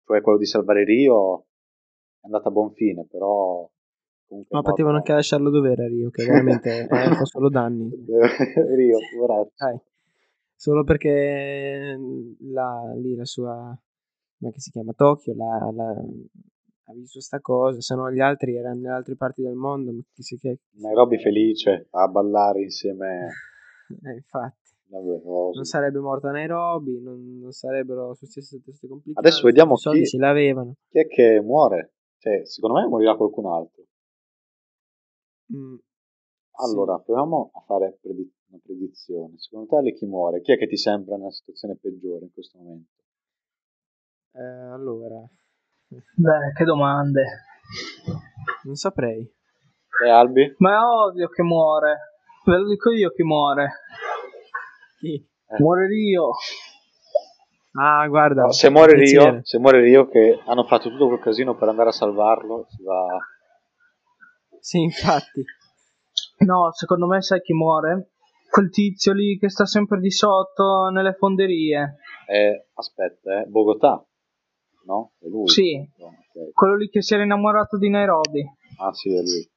[0.04, 1.46] cioè quello di salvare Rio,
[2.20, 3.68] è andato a buon fine, però.
[4.48, 7.90] Ma potevano anche lasciarlo dove era Rio, che veramente fa solo danni.
[8.74, 9.91] Rio, poveraccio.
[10.62, 11.98] Solo perché
[12.52, 13.76] la, lì la sua,
[14.38, 16.04] come che si chiama, Tokyo, la, la-
[16.84, 20.00] ha visto sta cosa, se no gli altri erano nelle altre parti del mondo, ma
[20.12, 20.60] chi si che...
[20.74, 23.26] Nairobi felice a ballare insieme
[24.08, 25.70] Eh, infatti, Vabbè, no, non sì.
[25.72, 29.26] sarebbe morta Nairobi, non, non sarebbero successe queste complicazioni.
[29.28, 30.76] Adesso vediamo chi- ce l'avevano.
[30.88, 31.94] Chi è che muore?
[32.18, 33.82] Cioè, secondo me morirà qualcun altro.
[35.52, 35.74] Mm,
[36.52, 39.38] Allora, proviamo a fare predi- una predizione.
[39.38, 40.40] Secondo te Ale, chi muore?
[40.42, 42.90] Chi è che ti sembra nella situazione peggiore in questo momento?
[44.34, 45.20] Eh, allora,
[45.88, 47.24] Beh, che domande.
[48.64, 49.20] non saprei.
[50.04, 50.54] E Albi?
[50.58, 51.96] Ma è ovvio che muore.
[52.44, 53.70] Ve lo dico io chi muore.
[54.98, 55.14] Chi?
[55.14, 55.56] Eh.
[55.58, 56.30] Muore Rio.
[57.74, 61.56] Ah, guarda, No, se muore Rio, se muore Rio che hanno fatto tutto quel casino
[61.56, 63.18] per andare a salvarlo, si va...
[64.60, 65.42] Sì, infatti.
[66.44, 68.10] No, secondo me sai chi muore?
[68.52, 71.96] Quel tizio lì che sta sempre di sotto nelle fonderie.
[72.28, 74.06] Eh, aspetta, eh, Bogotà,
[74.84, 75.12] no?
[75.18, 75.48] È lui?
[75.48, 75.78] Sì.
[75.96, 76.52] No, ok.
[76.52, 78.44] Quello lì che si era innamorato di Nairobi.
[78.78, 79.50] Ah sì, è lui.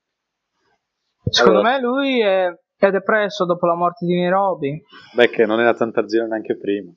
[1.30, 1.76] Secondo Allora.
[1.76, 4.82] me lui è, è depresso dopo la morte di Nairobi.
[5.14, 6.90] Beh, che non era tanta zero neanche prima.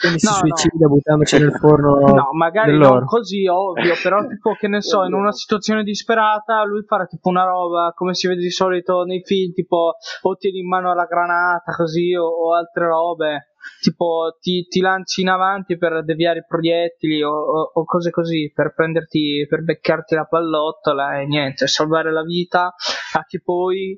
[0.00, 0.56] Quindi si No, no.
[0.56, 2.94] suicida buttandoci nel forno No, magari dell'oro.
[2.94, 7.28] non così ovvio, però tipo che ne so, in una situazione disperata lui farà tipo
[7.28, 11.04] una roba come si vede di solito nei film, tipo o tieni in mano la
[11.04, 13.48] granata così o, o altre robe,
[13.80, 18.50] tipo ti, ti lanci in avanti per deviare i proiettili o, o- o cose così,
[18.54, 22.74] per prenderti, per beccarti la pallottola e niente, salvare la vita
[23.14, 23.96] a chi poi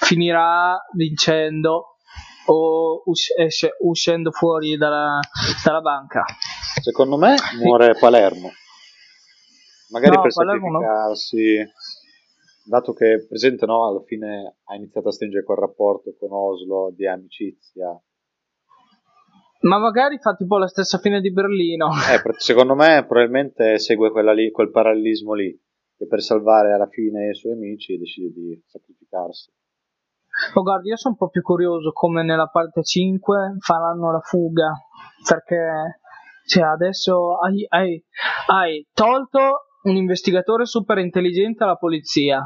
[0.00, 1.97] finirà vincendo
[2.50, 5.18] o us- esce- uscendo fuori dalla,
[5.64, 6.24] dalla banca.
[6.80, 8.50] Secondo me muore Palermo.
[9.90, 10.80] Magari No, per Palermo no.
[10.80, 11.56] sacrificarsi,
[12.64, 17.06] dato che presente no, alla fine ha iniziato a stringere quel rapporto con Oslo di
[17.06, 17.88] amicizia.
[19.60, 21.88] Ma magari fa tipo la stessa fine di Berlino.
[21.88, 25.50] Eh, secondo me probabilmente segue quella lì, quel parallelismo lì,
[25.96, 29.50] che per salvare alla fine i suoi amici decide di sacrificarsi.
[30.54, 34.70] Oh, guarda, io sono proprio curioso come nella parte 5 faranno la fuga.
[35.26, 36.00] Perché
[36.46, 38.02] cioè, adesso hai, hai-
[38.46, 42.42] hai tolto un investigatore super intelligente alla polizia.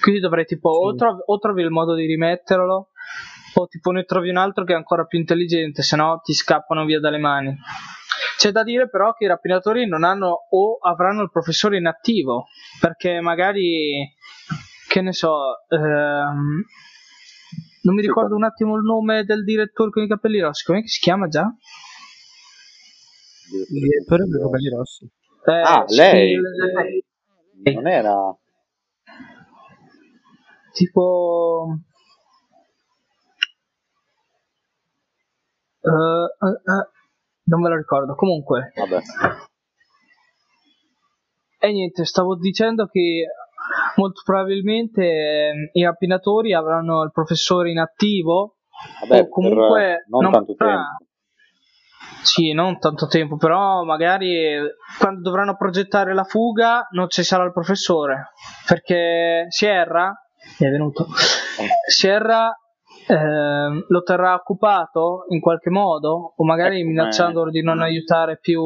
[0.00, 0.96] Quindi dovrei tipo o, Sì.
[0.96, 2.88] trovi, o trovi il modo di rimetterlo
[3.56, 6.84] o tipo ne trovi un altro che è ancora più intelligente, se no ti scappano
[6.84, 7.56] via dalle mani.
[8.36, 12.46] C'è da dire però che i rapinatori non hanno o avranno il professore inattivo,
[12.80, 14.12] perché magari,
[14.88, 16.62] che ne so, ehm,
[17.82, 21.00] non mi ricordo un attimo il nome del direttore con i capelli rossi, come si
[21.00, 21.44] chiama già?
[23.70, 25.04] Il direttore dei capelli rossi.
[25.46, 26.34] Eh, Ah, lei?
[26.40, 27.04] lei.
[27.74, 28.14] Non era...
[30.72, 31.68] tipo
[35.86, 36.88] Eh, eh, eh,
[37.44, 39.00] non me lo ricordo comunque Vabbè.
[41.58, 43.26] e niente stavo dicendo che
[43.96, 48.56] molto probabilmente eh, i rapinatori avranno il professore inattivo
[49.00, 51.04] Vabbè, o comunque per non, non tanto tempo.
[52.22, 54.56] Sì, non tanto tempo, però magari
[54.98, 58.32] quando dovranno progettare la fuga non ci sarà il professore,
[58.66, 60.10] perché Sierra
[60.58, 61.06] è venuto.
[61.86, 62.50] Sierra
[63.06, 67.52] eh, lo terrà occupato in qualche modo o magari Ecco, minacciandolo eh.
[67.52, 68.62] di non aiutare più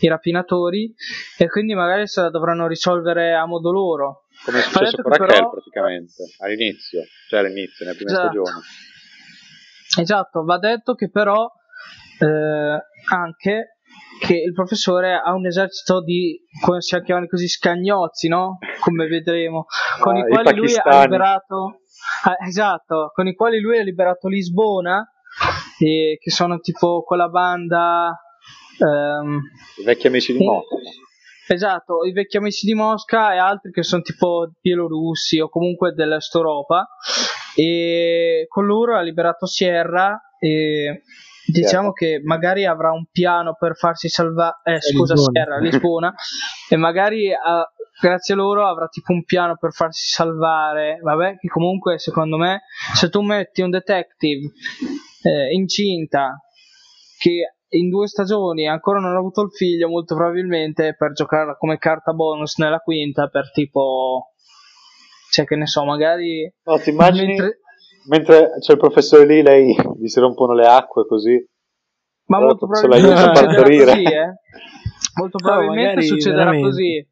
[0.00, 0.92] i rapinatori
[1.36, 4.24] e quindi magari se la dovranno risolvere a modo loro.
[4.44, 8.26] Come è successo con Raquel però- praticamente, all'inizio, cioè all'inizio, nelle prime Esatto.
[8.44, 8.64] stagioni.
[10.00, 11.48] Esatto, va detto che però
[12.20, 12.78] eh,
[13.14, 13.78] anche
[14.20, 18.58] che il professore ha un esercito di, come si chiamano così, scagnozzi, no?
[18.80, 19.64] Come vedremo,
[20.00, 21.80] con Ah, i i quali lui ha liberato,
[22.24, 25.04] ah, esatto, con i quali lui ha liberato Lisbona,
[25.78, 28.12] e che sono tipo quella banda,
[28.78, 29.40] ehm,
[29.80, 30.74] I vecchi amici di Eh, Mosca.
[31.50, 36.34] Esatto, i vecchi amici di Mosca e altri che sono tipo bielorussi o comunque dell'Est
[36.34, 36.86] Europa.
[37.56, 41.02] E con loro ha liberato Sierra e
[41.50, 44.56] diciamo che magari avrà un piano per farsi salvare.
[44.64, 45.30] Eh, scusa, Lisbona.
[45.32, 46.14] Sierra, Lisbona.
[46.68, 47.66] e magari ah,
[47.98, 50.98] grazie a loro avrà tipo un piano per farsi salvare.
[51.02, 52.60] Vabbè, che comunque secondo me
[52.94, 54.50] se tu metti un detective
[55.22, 56.38] eh, incinta
[57.18, 61.78] che in due stagioni ancora non ha avuto il figlio, molto probabilmente per giocare come
[61.78, 64.32] carta bonus nella quinta, per tipo,
[65.30, 66.50] cioè che ne so, magari.
[66.64, 67.60] No, ti immagini mentre-
[68.08, 71.36] mentre c'è il professore lì, lei gli si rompono le acque così.
[72.26, 74.34] Ma Allora, molto probabilmente succederà così, eh.
[75.18, 76.68] Molto probabilmente magari succederà veramente.
[76.68, 77.08] così.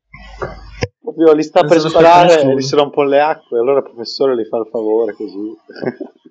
[1.17, 4.37] Proprio li sta per aspetta sparare e gli si rompono le acque, allora il professore
[4.37, 5.57] gli fa il favore così.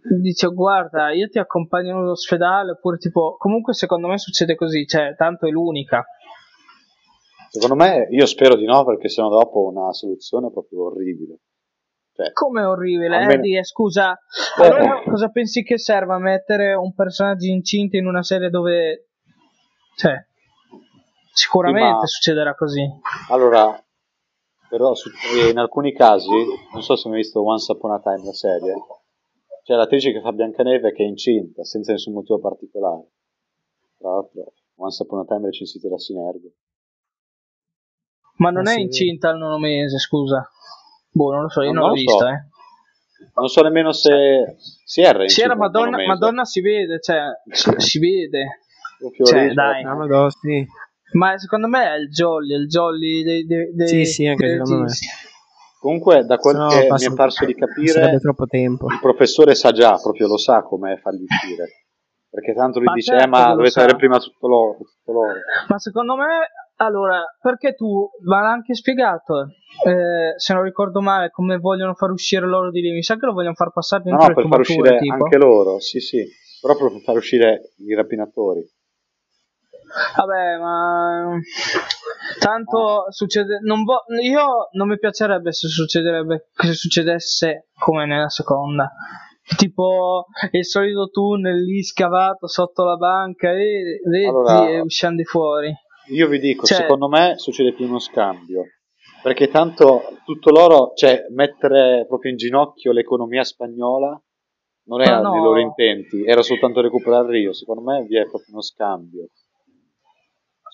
[0.22, 5.48] Dice, guarda, io ti accompagno all'ospedale, oppure tipo, comunque secondo me succede così, cioè, tanto
[5.48, 6.06] è l'unica.
[7.50, 11.40] Secondo me, io spero di no, perché sennò dopo una soluzione proprio orribile.
[12.14, 14.12] Cioè, Come orribile, Almeno- Eddie, scusa.
[14.60, 14.64] Eh.
[14.64, 19.08] Allora cosa pensi che serva mettere un personaggio incinto in una serie dove...
[19.96, 20.14] Cioè,
[21.34, 22.88] sicuramente Sì, ma- succederà così.
[23.30, 23.84] allora,
[24.70, 25.10] però su-
[25.40, 26.30] eh, in alcuni casi,
[26.74, 28.74] non so se hai visto Once Upon a Time la serie,
[29.64, 33.10] c'è l'attrice che fa Biancaneve che è incinta, senza nessun motivo particolare.
[33.98, 36.50] Tra l'altro, Once Upon a Time è recensito da Sinergo.
[38.38, 40.48] Ma non Ah, è incinta al nono mese, scusa.
[41.10, 42.12] Boh, non lo so, io Non non, l'ho lo so.
[42.18, 43.30] vista, eh.
[43.36, 46.06] Non so nemmeno se Sì, era incinta al Madonna.
[46.06, 48.60] Madonna si vede, cioè, si, si vede.
[49.24, 49.84] Cioè, dai.
[49.84, 50.68] Ah, ma sì.
[51.14, 54.58] Ma secondo me è il jolly, il jolly dei, dei, dei Sì, sì, anche dei
[54.58, 54.84] secondo me.
[54.84, 55.08] registi.
[55.80, 58.88] Comunque, da quel Sennò che mi è parso di Sarebbe capire, troppo tempo.
[58.92, 61.86] il professore sa già, proprio lo sa come farli uscire.
[62.30, 64.78] Perché tanto lui Ma dice, certo eh, ma dovete avere prima tutto loro.
[64.78, 65.34] Tutto loro.
[65.70, 66.26] Ma secondo me,
[66.78, 69.42] allora, perché tu, ma l'ha anche spiegato,
[69.86, 73.26] eh, se non ricordo male, come vogliono far uscire loro di lì, mi sa che
[73.28, 75.14] lo vogliono far passare No, dentro no, le per far uscire tipo.
[75.14, 76.26] anche loro, sì, sì.
[76.62, 78.68] Però per far uscire i rapinatori.
[80.18, 81.38] Vabbè, ma
[82.40, 83.60] tanto succede.
[83.64, 88.92] Non vo- io non mi piacerebbe se succederebbe se succedesse come nella seconda.
[89.58, 95.24] Tipo il solito tunnel lì scavato sotto la banca e vedi Allora- e usciamo di
[95.24, 95.74] fuori.
[96.10, 98.64] Io vi dico, Cioè- secondo me succede più uno scambio.
[99.22, 104.20] Perché tanto tutto loro, cioè mettere proprio in ginocchio l'economia spagnola
[104.88, 105.32] non era Ma no.
[105.32, 107.54] nei loro intenti, era soltanto recuperare Rio.
[107.54, 109.30] Secondo me vi è proprio uno scambio.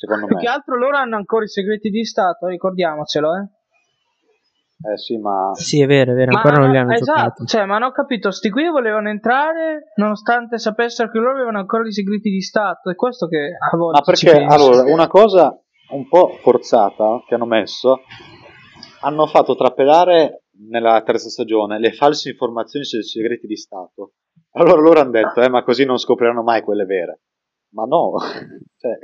[0.02, 0.52] Secondo Più che me.
[0.52, 4.92] altro loro hanno ancora i segreti di Stato, ricordiamocelo, eh.
[4.94, 7.46] Eh sì, ma Sì, è vero, è vero, Ma ancora non li hanno- esatto, giocati.
[7.46, 11.86] cioè, ma non ho capito, sti qui volevano entrare nonostante sapessero che loro avevano ancora
[11.88, 15.56] i segreti di Stato, è questo che a volte Ma perché allora una cosa
[15.92, 18.00] un po' forzata che hanno messo
[19.02, 24.14] hanno fatto trapelare nella terza stagione le false informazioni sui segreti di Stato.
[24.54, 27.22] Allora loro hanno detto, eh, ma così non scopriranno mai quelle vere.
[27.74, 28.14] Ma no,
[28.78, 28.98] cioè,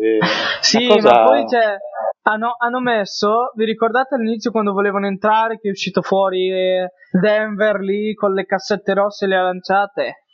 [0.00, 0.18] eh,
[0.60, 1.76] Sì, cosa- ma poi cioè,
[2.22, 7.80] hanno, hanno messo, vi ricordate all'inizio quando volevano entrare che è uscito fuori eh, Denver
[7.80, 10.24] lì con le cassette rosse e le ha lanciate?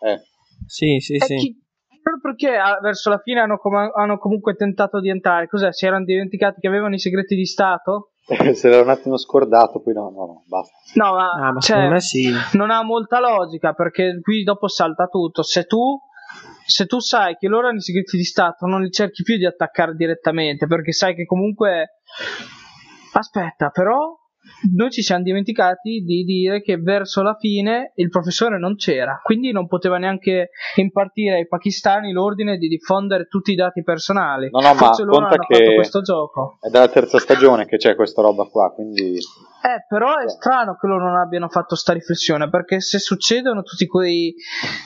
[0.00, 0.20] eh,
[0.66, 1.34] Sì, sì, E sì.
[1.36, 1.60] chi-
[2.02, 5.48] però perché ah, verso la fine hanno, com- hanno comunque tentato di entrare?
[5.48, 5.72] Cos'è?
[5.72, 8.10] Si erano dimenticati che avevano i segreti di Stato?
[8.54, 10.72] se l'era un attimo scordato, poi no, no, no, basta.
[10.94, 12.32] No, ma, Ah, ma cioè, secondo me sì.
[12.52, 15.42] non ha molta logica perché qui dopo salta tutto.
[15.42, 15.98] Se tu,
[16.66, 19.46] se tu sai che loro hanno i segreti di Stato, non li cerchi più di
[19.46, 22.00] attaccare direttamente perché sai che comunque.
[23.12, 24.14] Aspetta, però
[24.74, 29.52] noi ci siamo dimenticati di dire che verso la fine il professore non c'era, quindi
[29.52, 34.48] non poteva neanche impartire ai pakistani l'ordine di diffondere tutti i dati personali.
[34.50, 36.58] No, no, ma Forse loro conta hanno che fatto questo gioco.
[36.60, 39.14] è dalla terza stagione che c'è questa roba qua, quindi
[39.66, 43.86] Eh, però è strano che loro non abbiano fatto sta riflessione, perché se succedono tutte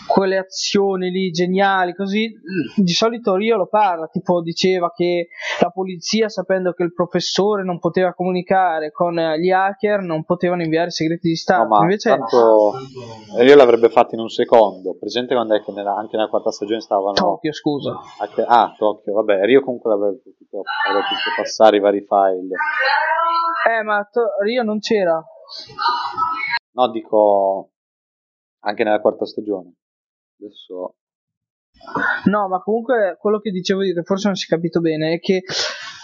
[0.06, 2.32] quelle azioni lì geniali, così
[2.76, 5.28] di solito Rio lo parla, tipo diceva che
[5.60, 10.90] la polizia sapendo che il professore non poteva comunicare con gli hacker non potevano inviare
[10.90, 11.62] segreti di Stato.
[11.62, 12.72] no, ma Invece tanto
[13.42, 14.96] io l'avrebbe fatto in un secondo.
[14.98, 17.96] Presente quando è che nella- anche nella quarta stagione stavano Tokyo, scusa.
[18.20, 22.54] anche- ah, Tokyo, vabbè, Rio comunque l'avrebbe potuto, avrebbe potuto passare i vari file.
[23.70, 25.22] Eh, ma to- Rio non c'era.
[26.72, 27.70] No, dico
[28.60, 29.74] anche nella quarta stagione.
[30.38, 30.94] Adesso
[32.24, 35.18] No, ma comunque quello che dicevo io, che forse non si è capito bene, è
[35.20, 35.42] che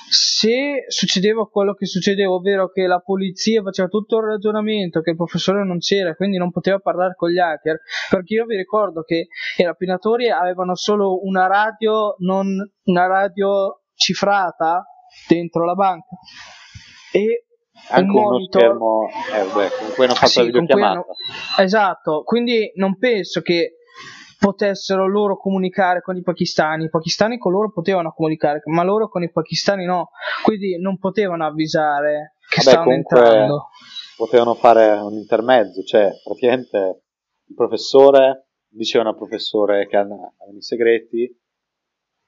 [0.09, 5.16] se succedeva quello che succedeva, ovvero che la polizia faceva tutto il ragionamento, che il
[5.16, 7.80] professore non c'era, quindi non poteva parlare con gli hacker,
[8.11, 9.26] perché io vi ricordo che
[9.57, 12.46] i rapinatori avevano solo una radio, non
[12.84, 14.84] una radio cifrata
[15.28, 16.16] dentro la banca
[17.12, 17.46] e
[17.88, 20.92] anche un uno monitor schermo, eh, vabbè, con cui hanno fatto Sì, la videochiamata.
[20.92, 21.07] hanno-
[21.59, 23.76] Esatto, quindi non penso che
[24.39, 26.84] potessero loro comunicare con i pakistani.
[26.84, 30.11] I pakistani con loro potevano comunicare, ma loro con i pakistani no.
[30.45, 33.68] Quindi non potevano avvisare che Vabbè, stavano entrando.
[34.16, 37.03] potevano fare un intermezzo, cioè praticamente
[37.49, 41.41] il professore dicevano al professore che hanno avevano i segreti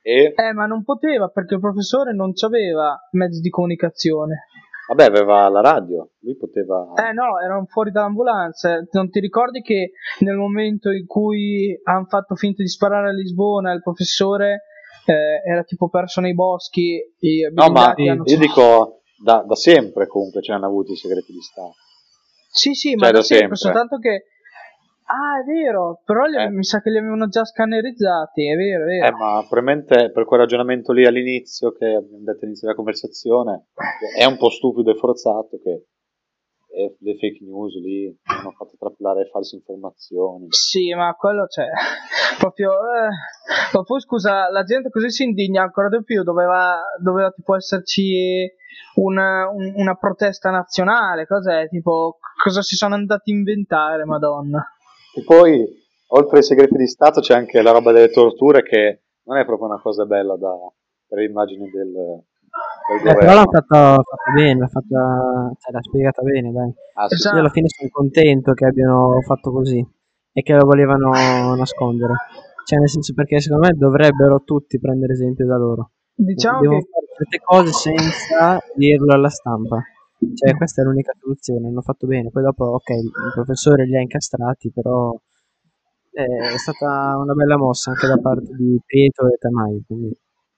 [0.01, 4.45] e Eh, ma non poteva perché il professore non aveva mezzi di comunicazione.
[4.89, 6.93] Vabbè aveva la radio, lui poteva...
[6.97, 8.83] Eh no, erano fuori dall'ambulanza.
[8.93, 13.73] Non ti ricordi che nel momento in cui hanno fatto finta di sparare a Lisbona,
[13.73, 14.63] il professore
[15.07, 17.01] eh, era tipo perso nei boschi?
[17.53, 21.41] No, ma hanno- io dico da, da sempre comunque ce l'hanno avuti i segreti di
[21.41, 21.75] Stato.
[22.51, 23.57] Sì, sì, Cioè, ma da sempre, sempre.
[23.57, 24.25] soltanto che...
[25.11, 26.51] Ah, è vero, però Eh.
[26.51, 29.07] mi sa che li avevano già scannerizzati, è vero, è vero.
[29.07, 33.69] Eh, ma probabilmente per quel ragionamento lì all'inizio, che abbiamo detto all'inizio della conversazione,
[34.19, 35.85] è un po' stupido e forzato che
[37.01, 40.47] le fake news lì hanno fatto trapelare false informazioni.
[40.51, 41.65] Sì, ma quello c'è.
[42.39, 42.71] Proprio.
[42.73, 43.09] Eh.
[43.73, 46.23] Ma poi scusa, la gente così si indigna ancora di più.
[46.23, 48.49] Doveva, doveva tipo esserci
[48.97, 51.27] una, un- una protesta nazionale.
[51.27, 51.69] Cos'è?
[51.69, 54.65] Tipo, cosa si sono andati a inventare, Madonna?
[55.19, 55.67] E poi,
[56.09, 59.67] oltre ai segreti di Stato, c'è anche la roba delle torture che non è proprio
[59.67, 60.55] una cosa bella da,
[61.09, 63.97] per l'immagine del, del Eh, però l'hanno fatta,
[64.33, 66.73] bene, l'ha, fatta, cioè, l'ha spiegata bene, dai.
[66.95, 67.27] Ah, sì.
[67.27, 69.85] Io alla fine sono contento che abbiano fatto così
[70.33, 71.11] e che lo volevano
[71.57, 72.13] nascondere.
[72.65, 75.91] Cioè, nel senso, perché secondo me dovrebbero tutti prendere esempio da loro.
[76.15, 76.87] Diciamo Devono che.
[76.91, 79.83] fare certe cose senza dirlo alla stampa.
[80.35, 81.69] Cioè, questa è l'unica soluzione.
[81.69, 82.31] Hanno fatto bene.
[82.31, 85.15] Poi dopo, ok, il professore li ha incastrati, però
[86.13, 89.83] eh, è stata una bella mossa anche da parte di Pietro e Tamai.
[89.87, 90.17] Quindi,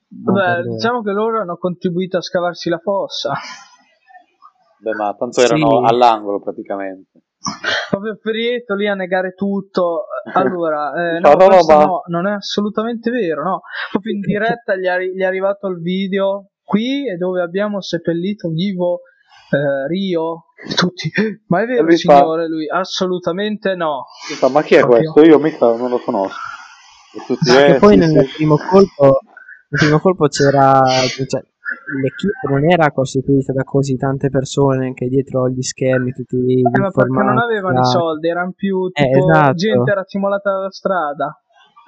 [0.08, 0.74] buon per Vabbè, loro.
[0.74, 3.32] diciamo che loro hanno contribuito a scavarsi la fossa.
[4.78, 5.46] Beh, ma tanto Sì.
[5.46, 7.20] erano all'angolo praticamente.
[7.90, 10.04] Proprio Prieto lì a negare tutto.
[10.34, 13.42] Allora, eh, No, no, no, no, questo ma- no, non è assolutamente vero.
[13.42, 13.60] No.
[13.90, 17.80] Proprio in diretta gli, è arri- gli è arrivato il video qui e dove abbiamo
[17.82, 19.00] seppellito vivo
[19.50, 20.44] eh, Rio.
[20.76, 21.10] Tutti,
[21.48, 22.46] ma è vero, lui fa- signore?
[22.48, 24.04] Lui assolutamente no.
[24.38, 25.12] Fa, ma chi è Proprio.
[25.12, 25.30] questo?
[25.30, 26.36] Io mica non lo conosco.
[27.16, 28.34] E tutti, Anche eh, poi sì, nel sì.
[28.36, 29.20] primo colpo
[29.70, 30.80] nel primo colpo c'era
[31.26, 31.42] cioè,
[32.02, 36.78] l'equipe non era costituita da così tante persone anche dietro gli schermi tutti gli Eh,
[36.78, 39.54] ma perché non avevano i soldi, erano più Eh, tipo esatto.
[39.54, 41.40] gente raccimolata dalla strada.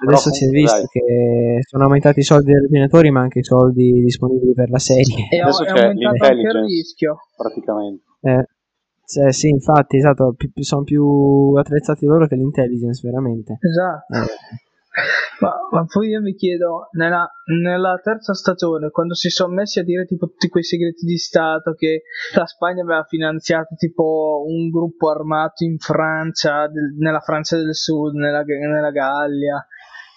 [0.05, 0.87] Adesso Però si è visto dai.
[0.87, 5.27] che sono aumentati i soldi dei rapinatori ma anche i soldi disponibili per la serie
[5.29, 7.17] E Adesso è c'è aumentato anche il rischio.
[7.35, 8.03] praticamente.
[8.21, 8.47] Eh,
[9.05, 14.13] cioè, sì infatti esatto pi- sono più attrezzati loro che l'intelligence veramente Esatto.
[14.13, 14.61] Eh,
[15.39, 19.83] Ma, ma poi io mi chiedo, nella, nella terza stagione, quando si sono messi a
[19.83, 22.03] dire tipo tutti quei segreti di Stato che
[22.35, 28.13] la Spagna aveva finanziato tipo un gruppo armato in Francia, del- nella Francia del Sud,
[28.13, 29.65] nella, nella Gallia,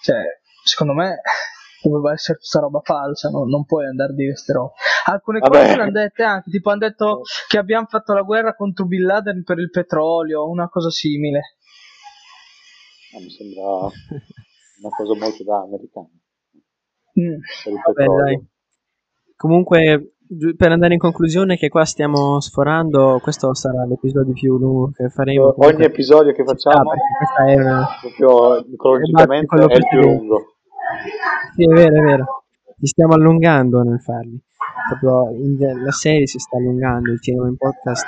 [0.07, 0.23] cioè,
[0.63, 1.19] secondo me
[1.83, 3.43] doveva essere tutta roba falsa, no?
[3.43, 4.71] non puoi andare dire queste robe.
[5.05, 5.57] Alcune Vabbè.
[5.59, 9.03] cose le hanno dette anche, tipo hanno detto che abbiamo fatto la guerra contro Bin
[9.03, 11.57] Laden per il petrolio, una cosa simile.
[13.15, 16.09] Ah, mi sembra una cosa molto da americana.
[17.19, 17.39] Mm.
[17.63, 18.45] Per il Vabbè.
[19.35, 20.15] Comunque,
[20.55, 25.45] per andare in conclusione, che qua stiamo sforando, questo sarà l'episodio più lungo che faremo.
[25.45, 27.87] Ogni Comunque, episodio che facciamo, perché questa è una...
[28.01, 30.41] proprio cronologicamente, quello è il più lungo.
[31.55, 32.25] Sì, è vero, è vero.
[32.79, 34.39] Ci stiamo allungando nel farli.
[34.89, 38.05] Proprio in- la serie si sta allungando, il cinema in podcast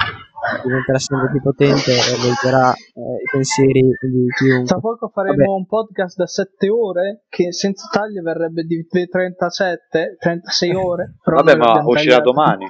[0.64, 4.66] diventerà sempre più potente e leggerà eh, i pensieri di chiunque.
[4.66, 5.50] Tra poco faremo Vabbè.
[5.50, 11.16] un podcast da 7 ore che senza tagli verrebbe di 37, 36 ore.
[11.24, 12.32] Vabbè, ma uscirà tagliato.
[12.32, 12.66] domani.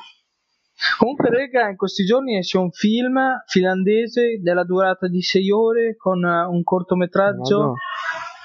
[0.97, 6.23] Comunque, Rega, in questi giorni esce un film finlandese della durata di 6 ore con
[6.23, 7.57] eh, un cortometraggio.
[7.57, 7.73] Vado.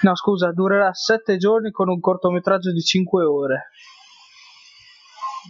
[0.02, 3.70] No, scusa, durerà 7 giorni con un cortometraggio di 5 ore.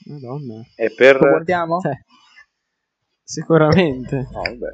[0.06, 0.62] Madonna.
[0.76, 1.20] E per...
[1.20, 1.80] Lo guardiamo?
[1.80, 1.94] Cioè,
[3.24, 4.16] sicuramente.
[4.32, 4.72] No, vabbè.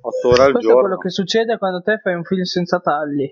[0.00, 0.80] 8 ore al Questo è giorno.
[0.80, 3.28] quello che succede quando te fai un film senza tagli.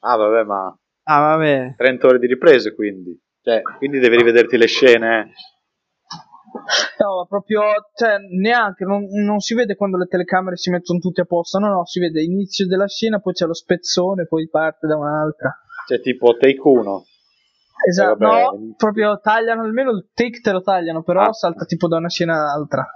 [0.00, 0.78] Ah, vabbè, ma
[1.10, 1.74] Ah, vabbè.
[1.76, 3.18] 30 ore di riprese, quindi.
[3.42, 5.20] Cioè, quindi devi rivederti le scene.
[5.20, 5.32] eh.
[6.98, 7.62] No, ma proprio,
[7.94, 11.68] cioè, neanche, non, non si vede quando le telecamere si mettono tutte a posto, no,
[11.68, 15.56] no, si vede l'inizio della scena, poi c'è lo spezzone, poi parte da un'altra.
[15.86, 17.04] Cioè, tipo take 1.
[17.86, 21.32] Esatto, Eh, vabbè, no, proprio tagliano, almeno il take te lo tagliano, però Ah.
[21.32, 22.86] salta tipo da una scena all'altra.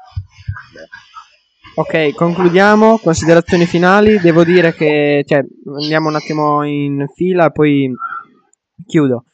[1.76, 2.98] Ok, concludiamo.
[2.98, 4.18] Considerazioni finali.
[4.18, 5.44] Devo dire che, cioè,
[5.80, 7.90] andiamo un attimo in fila, poi
[8.86, 9.24] chiudo.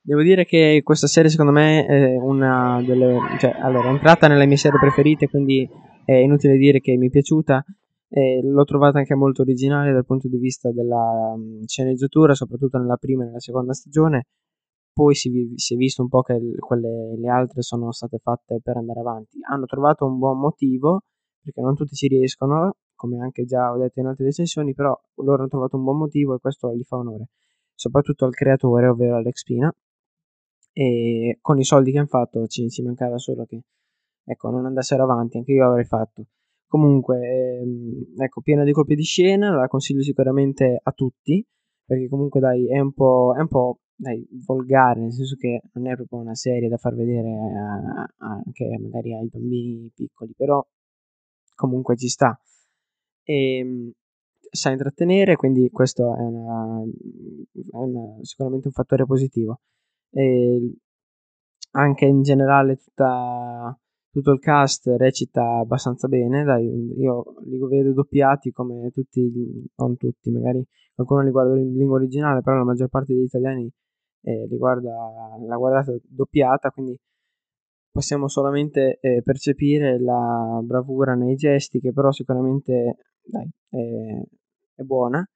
[0.00, 3.18] Devo dire che questa serie, secondo me, è una delle.
[3.38, 5.68] Cioè, allora, è entrata nelle mie serie preferite, quindi
[6.04, 7.64] è inutile dire che mi è piaciuta.
[8.10, 12.96] E l'ho trovata anche molto originale dal punto di vista della mh, sceneggiatura, soprattutto nella
[12.96, 14.26] prima e nella seconda stagione.
[14.98, 18.78] Poi si, si è visto un po' che quelle, le altre sono state fatte per
[18.78, 19.38] andare avanti.
[19.48, 21.02] Hanno trovato un buon motivo
[21.40, 25.38] perché non tutti ci riescono, come anche già ho detto in altre recensioni, però loro
[25.38, 27.28] hanno trovato un buon motivo e questo gli fa onore,
[27.74, 29.72] soprattutto al creatore, ovvero Alex Pina.
[30.72, 33.62] E con i soldi che hanno fatto ci, ci mancava solo che
[34.24, 36.24] ecco, non andassero avanti, anche io avrei fatto.
[36.66, 41.46] Comunque, ehm, ecco, piena di colpi di scena, la consiglio sicuramente a tutti,
[41.84, 45.88] perché comunque dai, è un po', è un po' dai, volgare, nel senso che non
[45.88, 50.64] è proprio una serie da far vedere a- a- anche magari ai bambini piccoli, però
[51.54, 52.38] comunque ci sta.
[53.24, 53.92] E,
[54.50, 59.60] sa intrattenere, quindi questo è, una- è una- sicuramente un fattore positivo.
[60.10, 60.72] E
[61.72, 63.76] anche in generale tutta-
[64.10, 66.66] tutto il cast recita abbastanza bene, dai,
[66.98, 69.30] io li vedo doppiati come tutti,
[69.76, 73.70] non tutti, magari qualcuno li guarda in lingua originale, però la maggior parte degli italiani
[74.22, 76.98] eh, li l'ha guardata doppiata, quindi
[77.90, 84.22] possiamo solamente eh, percepire la bravura nei gesti, che però sicuramente dai, è,
[84.76, 85.26] è buona,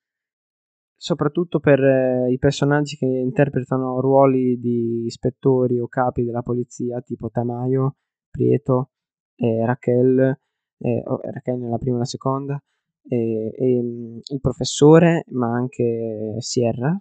[1.03, 7.29] soprattutto per eh, i personaggi che interpretano ruoli di ispettori o capi della polizia, tipo
[7.29, 7.97] Tamayo,
[8.31, 8.91] Prieto,
[9.35, 10.39] eh, Raquel,
[10.79, 12.63] eh, oh, Raquel nella prima e nella seconda,
[13.09, 16.97] e, e, mm, il professore, ma anche Sierra.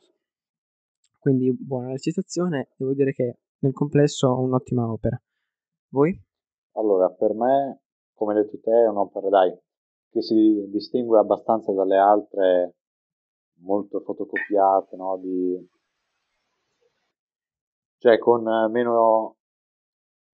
[1.21, 5.21] Quindi buona recitazione, devo dire che nel complesso un'ottima opera.
[5.89, 6.19] Voi?
[6.71, 7.83] Allora, per me,
[8.15, 9.55] come hai detto te, è un'opera, dai,
[10.09, 12.75] che si distingue abbastanza dalle altre
[13.59, 15.17] molto fotocopiate, no?
[15.17, 15.69] Di...
[17.99, 19.35] Cioè, con meno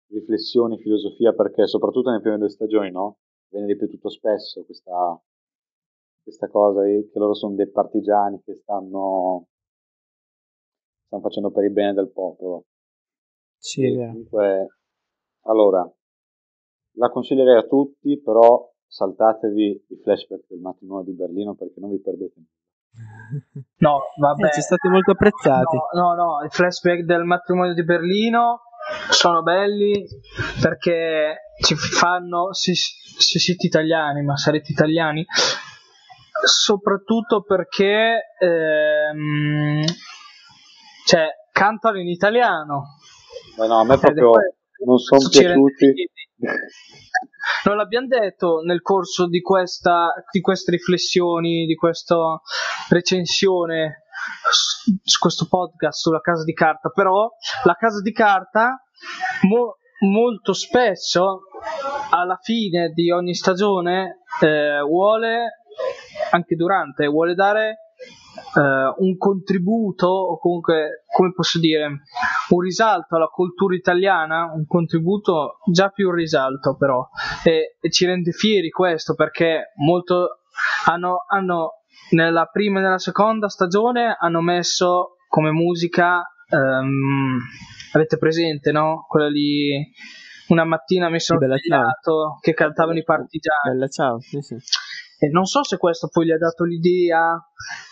[0.08, 3.18] riflessioni, filosofia, perché soprattutto nelle prime due stagioni, no?
[3.50, 5.22] Viene ripetuto spesso questa,
[6.24, 9.46] questa cosa eh, che loro sono dei partigiani che stanno,
[11.12, 12.64] stanno facendo per il bene del popolo.
[13.58, 14.08] Sì, è vero.
[14.08, 14.78] comunque,
[15.42, 15.92] allora,
[16.96, 22.00] la consiglierei a tutti, però saltatevi i flashback del matrimonio di Berlino perché non vi
[22.00, 22.60] perdete nulla.
[23.78, 24.46] No, vabbè.
[24.46, 25.76] Eh, ci state molto apprezzati.
[25.94, 28.60] No, no, no, i flashback del matrimonio di Berlino
[29.10, 30.04] sono belli
[30.60, 35.24] perché ci fanno, se, se siete italiani, ma sarete italiani,
[36.44, 39.84] soprattutto perché ehm,
[41.04, 42.96] cioè, cantano in italiano.
[43.56, 44.32] Ma no, a me proprio
[44.84, 46.10] non sono piaciuti.
[47.64, 52.40] Non l'abbiamo detto nel corso di, questa, di queste riflessioni, di questa
[52.88, 54.04] recensione
[54.50, 54.72] su
[55.02, 57.28] su questo podcast sulla casa di carta, però
[57.64, 58.82] la casa di carta
[59.48, 61.42] mo- molto spesso
[62.10, 65.60] alla fine di ogni stagione eh, vuole,
[66.32, 67.81] anche durante, vuole dare
[68.54, 71.86] eh, un contributo o comunque, come posso dire,
[72.48, 77.06] un risalto alla cultura italiana, un contributo già più un risalto però,
[77.44, 80.40] e, e ci rende fieri questo perché molto
[80.86, 87.38] hanno, hanno nella prima e nella seconda stagione hanno messo come musica, ehm,
[87.92, 89.06] avete presente, no?
[89.08, 89.82] Quella lì,
[90.48, 93.72] una mattina mi sono svegliato che cantavano i partigiani.
[93.72, 94.56] Bella ciao, sì, sì.
[95.22, 97.40] E non so se questo poi gli ha dato l'idea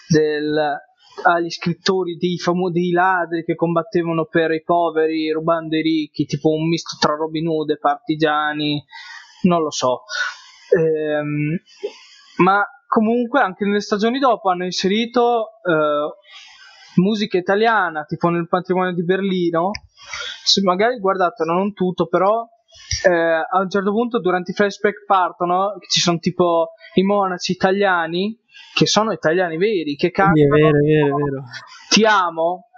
[0.09, 0.77] del,
[1.23, 6.67] agli scrittori dei famosi ladri che combattevano per i poveri rubando i ricchi, tipo un
[6.67, 8.85] misto tra Robin Hood e partigiani,
[9.43, 10.03] non lo so.
[10.77, 11.57] Ehm,
[12.39, 19.05] ma comunque anche nelle stagioni dopo hanno inserito eh, musica italiana, tipo nel patrimonio di
[19.05, 19.71] Berlino.
[20.43, 22.45] Se magari guardate, non tutto, però
[23.09, 28.39] eh, a un certo punto durante i flashback partono, ci sono tipo i monaci italiani,
[28.75, 31.43] che sono italiani veri, che cantano Sì, è vero, è vero, è vero.
[31.89, 32.69] Ti amo,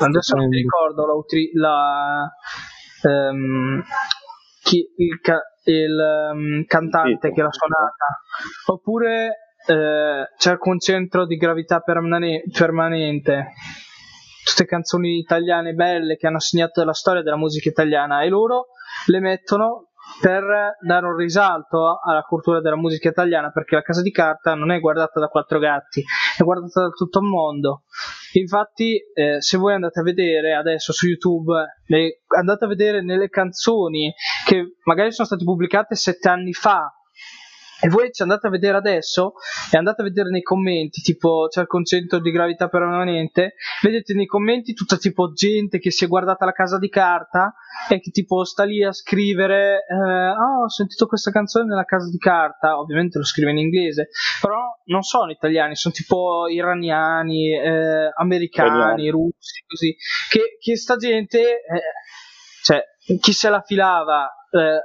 [0.00, 2.30] adesso non mi ricordo l'autri- la,
[3.02, 3.82] ehm,
[4.62, 7.32] chi, il, ca- il, ehm, cantante titolo.
[7.34, 8.20] che l'ha suonata,
[8.66, 9.34] oppure
[9.66, 13.52] eh, cerco un centro di gravità permane- permanente.
[14.42, 18.68] Tutte canzoni italiane belle che hanno segnato la storia della musica italiana e loro
[19.06, 24.10] le mettono per dare un risalto alla cultura della musica italiana perché la casa di
[24.10, 26.04] carta non è guardata da quattro gatti,
[26.36, 27.84] è guardata da tutto il mondo.
[28.32, 31.52] Infatti, eh, se voi andate a vedere adesso su YouTube,
[31.86, 34.12] le- andate a vedere nelle canzoni
[34.46, 36.92] che magari sono state pubblicate sette anni fa.
[37.82, 39.34] E voi ci andate a vedere adesso?
[39.72, 44.26] E andate a vedere nei commenti, tipo c'è il concetto di gravità permanente, vedete nei
[44.26, 47.54] commenti tutta tipo gente che si è guardata la casa di carta
[47.88, 52.08] e che tipo sta lì a scrivere eh, "Ah, ho sentito questa canzone nella casa
[52.10, 52.78] di carta.
[52.78, 54.08] Ovviamente lo scrive in inglese
[54.40, 59.08] però non sono italiani sono tipo iraniani eh, americani Italiani.
[59.10, 59.94] russi così.
[60.30, 61.82] Che, che sta gente eh,
[62.62, 62.82] cioè
[63.20, 64.80] chi se la filava eh,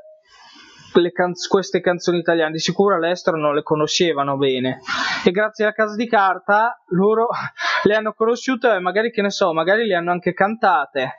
[1.12, 2.54] canz- queste canzoni italiane.
[2.54, 4.80] Di sicuro all'estero non le conoscevano bene.
[5.24, 7.28] E grazie alla casa di carta loro
[7.84, 11.18] le hanno conosciute e magari che ne so magari le hanno anche cantate.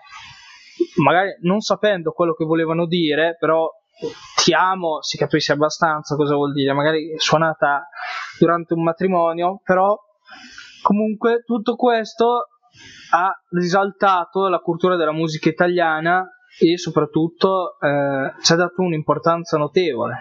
[1.02, 3.68] Magari non sapendo quello che volevano dire, però
[4.42, 7.88] ti amo, si capisce abbastanza cosa vuol dire, magari suonata
[8.38, 9.98] durante un matrimonio, però
[10.82, 12.48] comunque tutto questo
[13.12, 16.28] ha risaltato la cultura della musica italiana
[16.58, 20.14] e soprattutto eh, ci ha dato un'importanza notevole.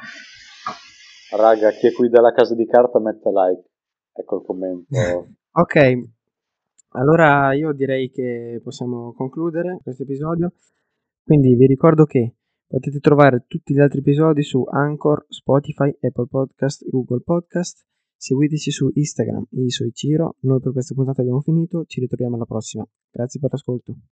[1.36, 3.70] Raga, chi è qui dalla casa di carta mette like.
[4.14, 4.88] Ecco il commento.
[5.52, 5.76] Ok,
[6.90, 10.54] allora io direi che possiamo concludere questo episodio.
[11.24, 12.36] Quindi vi ricordo che
[12.68, 17.84] potete trovare tutti gli altri episodi su Anchor, Spotify, Apple Podcast e Google Podcast.
[18.16, 20.36] Seguiteci su Instagram e su Ciro.
[20.42, 22.88] Noi per questa puntata abbiamo finito, ci ritroviamo alla prossima.
[23.12, 23.96] Grazie per l'ascolto.